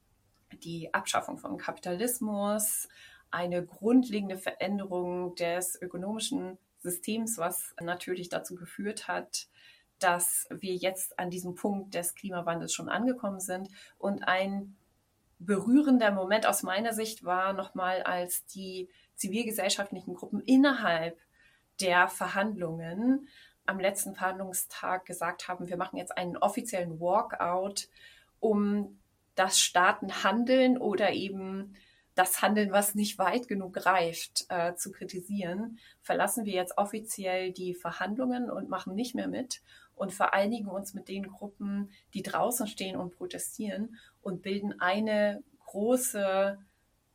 die 0.63 0.95
Abschaffung 0.95 1.37
von 1.37 1.59
Kapitalismus, 1.59 2.89
eine 3.31 3.63
grundlegende 3.63 4.39
Veränderung 4.39 5.35
des 5.35 5.79
ökonomischen 5.83 6.57
Systems, 6.79 7.37
was 7.37 7.75
natürlich 7.83 8.31
dazu 8.31 8.55
geführt 8.55 9.09
hat, 9.09 9.47
dass 10.03 10.49
wir 10.51 10.75
jetzt 10.75 11.19
an 11.19 11.31
diesem 11.31 11.55
Punkt 11.55 11.95
des 11.95 12.15
Klimawandels 12.15 12.73
schon 12.73 12.89
angekommen 12.89 13.41
sind. 13.41 13.69
Und 13.99 14.27
ein 14.27 14.77
berührender 15.39 16.11
Moment 16.11 16.47
aus 16.47 16.63
meiner 16.63 16.93
Sicht 16.93 17.25
war 17.25 17.53
nochmal, 17.53 18.03
als 18.03 18.45
die 18.47 18.89
zivilgesellschaftlichen 19.15 20.15
Gruppen 20.15 20.41
innerhalb 20.41 21.19
der 21.81 22.09
Verhandlungen 22.09 23.29
am 23.67 23.79
letzten 23.79 24.15
Verhandlungstag 24.15 25.07
gesagt 25.07 25.49
haben, 25.49 25.69
wir 25.69 25.77
machen 25.77 25.97
jetzt 25.97 26.17
einen 26.17 26.37
offiziellen 26.37 27.01
Walkout, 27.01 27.89
um 28.41 28.99
das 29.35 29.61
Staaten 29.61 30.25
handeln 30.25 30.77
oder 30.77 31.13
eben 31.13 31.75
das 32.15 32.43
Handeln, 32.43 32.73
was 32.73 32.95
nicht 32.95 33.19
weit 33.19 33.49
genug 33.49 33.75
greift, 33.75 34.45
äh, 34.49 34.75
zu 34.75 34.91
kritisieren, 34.91 35.79
verlassen 36.03 36.45
wir 36.45 36.53
jetzt 36.53 36.77
offiziell 36.77 37.53
die 37.53 37.75
Verhandlungen 37.75 38.51
und 38.51 38.69
machen 38.69 38.95
nicht 38.95 39.15
mehr 39.15 39.29
mit 39.29 39.63
und 40.01 40.13
vereinigen 40.15 40.69
uns 40.69 40.95
mit 40.95 41.09
den 41.09 41.25
Gruppen, 41.25 41.91
die 42.15 42.23
draußen 42.23 42.67
stehen 42.67 42.97
und 42.97 43.15
protestieren 43.15 43.99
und 44.23 44.41
bilden 44.41 44.81
eine 44.81 45.45
große 45.67 46.59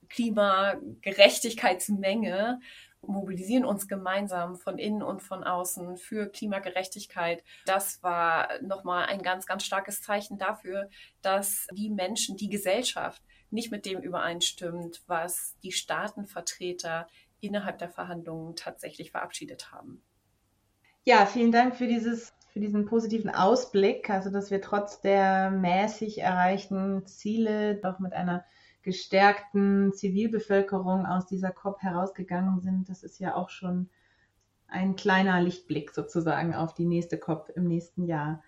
Klimagerechtigkeitsmenge, 0.07 2.59
mobilisieren 3.01 3.65
uns 3.65 3.87
gemeinsam 3.87 4.55
von 4.55 4.77
innen 4.77 5.01
und 5.01 5.23
von 5.23 5.43
außen 5.43 5.97
für 5.97 6.29
Klimagerechtigkeit. 6.29 7.43
Das 7.65 8.03
war 8.03 8.49
nochmal 8.61 9.07
ein 9.07 9.23
ganz, 9.23 9.47
ganz 9.47 9.65
starkes 9.65 10.03
Zeichen 10.03 10.37
dafür, 10.37 10.91
dass 11.23 11.65
die 11.73 11.89
Menschen, 11.89 12.37
die 12.37 12.49
Gesellschaft 12.49 13.23
nicht 13.49 13.71
mit 13.71 13.87
dem 13.87 13.99
übereinstimmt, 13.99 15.01
was 15.07 15.55
die 15.63 15.71
Staatenvertreter 15.71 17.07
innerhalb 17.39 17.79
der 17.79 17.89
Verhandlungen 17.89 18.55
tatsächlich 18.55 19.09
verabschiedet 19.09 19.71
haben. 19.71 20.03
Ja, 21.03 21.25
vielen 21.25 21.51
Dank 21.51 21.75
für 21.75 21.87
dieses 21.87 22.31
für 22.55 22.61
diesen 22.61 22.85
positiven 22.85 23.29
Ausblick, 23.29 24.09
also 24.09 24.29
dass 24.29 24.49
wir 24.49 24.61
trotz 24.61 25.01
der 25.01 25.51
mäßig 25.51 26.19
erreichten 26.19 27.05
Ziele 27.05 27.75
doch 27.75 27.99
mit 27.99 28.13
einer 28.13 28.45
gestärkten 28.81 29.91
Zivilbevölkerung 29.91 31.05
aus 31.05 31.25
dieser 31.25 31.51
COP 31.51 31.81
herausgegangen 31.81 32.61
sind. 32.61 32.87
Das 32.87 33.03
ist 33.03 33.19
ja 33.19 33.35
auch 33.35 33.49
schon 33.49 33.89
ein 34.69 34.95
kleiner 34.95 35.41
Lichtblick 35.41 35.91
sozusagen 35.91 36.55
auf 36.55 36.73
die 36.73 36.85
nächste 36.85 37.19
COP 37.19 37.51
im 37.55 37.67
nächsten 37.67 38.05
Jahr. 38.05 38.41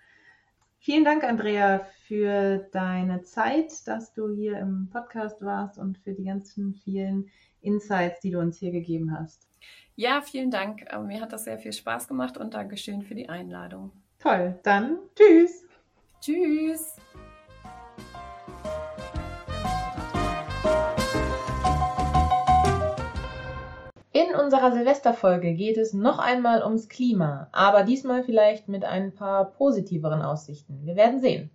Vielen 0.80 1.04
Dank, 1.04 1.26
Andrea, 1.26 1.80
für 2.08 2.60
deine 2.72 3.24
Zeit, 3.24 3.86
dass 3.90 4.14
du 4.14 4.30
hier 4.30 4.58
im 4.58 4.88
Podcast 4.90 5.42
warst 5.42 5.78
und 5.78 5.98
für 5.98 6.14
die 6.14 6.24
ganzen 6.24 6.76
vielen 6.76 7.28
Insights, 7.62 8.20
die 8.22 8.32
du 8.32 8.40
uns 8.40 8.58
hier 8.58 8.72
gegeben 8.72 9.18
hast. 9.18 9.48
Ja, 9.96 10.22
vielen 10.22 10.52
Dank. 10.52 10.86
Äh, 10.92 11.00
mir 11.00 11.22
hat 11.22 11.34
das 11.34 11.46
sehr 11.46 11.58
viel 11.58 11.74
Spaß 11.74 12.08
gemacht 12.08 12.38
und 12.38 12.54
Dankeschön 12.54 13.02
für 13.02 13.16
die 13.16 13.30
Einladung. 13.30 13.92
Toll, 14.20 14.60
dann 14.64 15.00
tschüss. 15.16 15.66
Tschüss. 16.22 16.96
In 24.12 24.36
unserer 24.36 24.72
Silvesterfolge 24.72 25.54
geht 25.54 25.78
es 25.78 25.94
noch 25.94 26.18
einmal 26.18 26.64
ums 26.64 26.90
Klima, 26.90 27.50
aber 27.52 27.84
diesmal 27.84 28.24
vielleicht 28.24 28.68
mit 28.68 28.84
ein 28.84 29.14
paar 29.14 29.52
positiveren 29.52 30.22
Aussichten. 30.22 30.86
Wir 30.86 30.96
werden 30.96 31.22
sehen. 31.22 31.52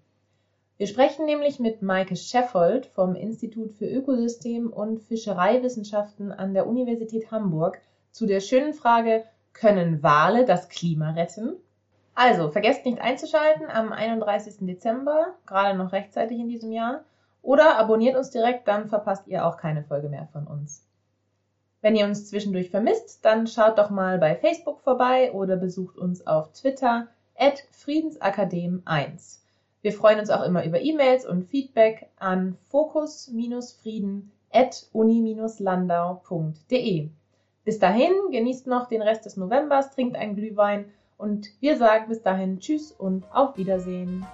Wir 0.78 0.86
sprechen 0.86 1.26
nämlich 1.26 1.60
mit 1.60 1.82
Maike 1.82 2.16
Scheffold 2.16 2.86
vom 2.86 3.14
Institut 3.14 3.72
für 3.72 3.86
Ökosystem 3.86 4.72
und 4.72 5.00
Fischereiwissenschaften 5.00 6.32
an 6.32 6.54
der 6.54 6.66
Universität 6.66 7.30
Hamburg 7.30 7.80
zu 8.10 8.26
der 8.26 8.40
schönen 8.40 8.74
Frage, 8.74 9.24
können 9.52 10.02
Wale 10.02 10.44
das 10.44 10.68
Klima 10.68 11.10
retten? 11.10 11.56
Also, 12.14 12.50
vergesst 12.50 12.84
nicht 12.84 13.00
einzuschalten 13.00 13.70
am 13.70 13.92
31. 13.92 14.56
Dezember, 14.60 15.34
gerade 15.46 15.76
noch 15.76 15.92
rechtzeitig 15.92 16.38
in 16.38 16.48
diesem 16.48 16.72
Jahr. 16.72 17.04
Oder 17.42 17.78
abonniert 17.78 18.16
uns 18.16 18.30
direkt, 18.30 18.68
dann 18.68 18.88
verpasst 18.88 19.26
ihr 19.26 19.46
auch 19.46 19.56
keine 19.56 19.82
Folge 19.82 20.08
mehr 20.08 20.28
von 20.32 20.46
uns. 20.46 20.86
Wenn 21.80 21.96
ihr 21.96 22.06
uns 22.06 22.28
zwischendurch 22.28 22.70
vermisst, 22.70 23.24
dann 23.24 23.46
schaut 23.46 23.78
doch 23.78 23.90
mal 23.90 24.18
bei 24.18 24.36
Facebook 24.36 24.80
vorbei 24.80 25.32
oder 25.32 25.56
besucht 25.56 25.98
uns 25.98 26.26
auf 26.26 26.52
Twitter 26.52 27.08
at 27.36 27.64
Friedensakadem1. 27.72 29.41
Wir 29.82 29.92
freuen 29.92 30.18
uns 30.20 30.30
auch 30.30 30.44
immer 30.44 30.64
über 30.64 30.80
E-Mails 30.80 31.26
und 31.26 31.50
Feedback 31.50 32.08
an 32.16 32.56
fokus-frieden 32.70 34.30
at 34.52 34.86
uni-landau.de. 34.92 37.08
Bis 37.64 37.78
dahin, 37.78 38.12
genießt 38.30 38.66
noch 38.68 38.88
den 38.88 39.02
Rest 39.02 39.26
des 39.26 39.36
Novembers, 39.36 39.90
trinkt 39.90 40.16
einen 40.16 40.36
Glühwein 40.36 40.86
und 41.18 41.48
wir 41.60 41.76
sagen 41.76 42.08
bis 42.08 42.22
dahin 42.22 42.60
Tschüss 42.60 42.92
und 42.92 43.24
auf 43.32 43.56
Wiedersehen. 43.56 44.24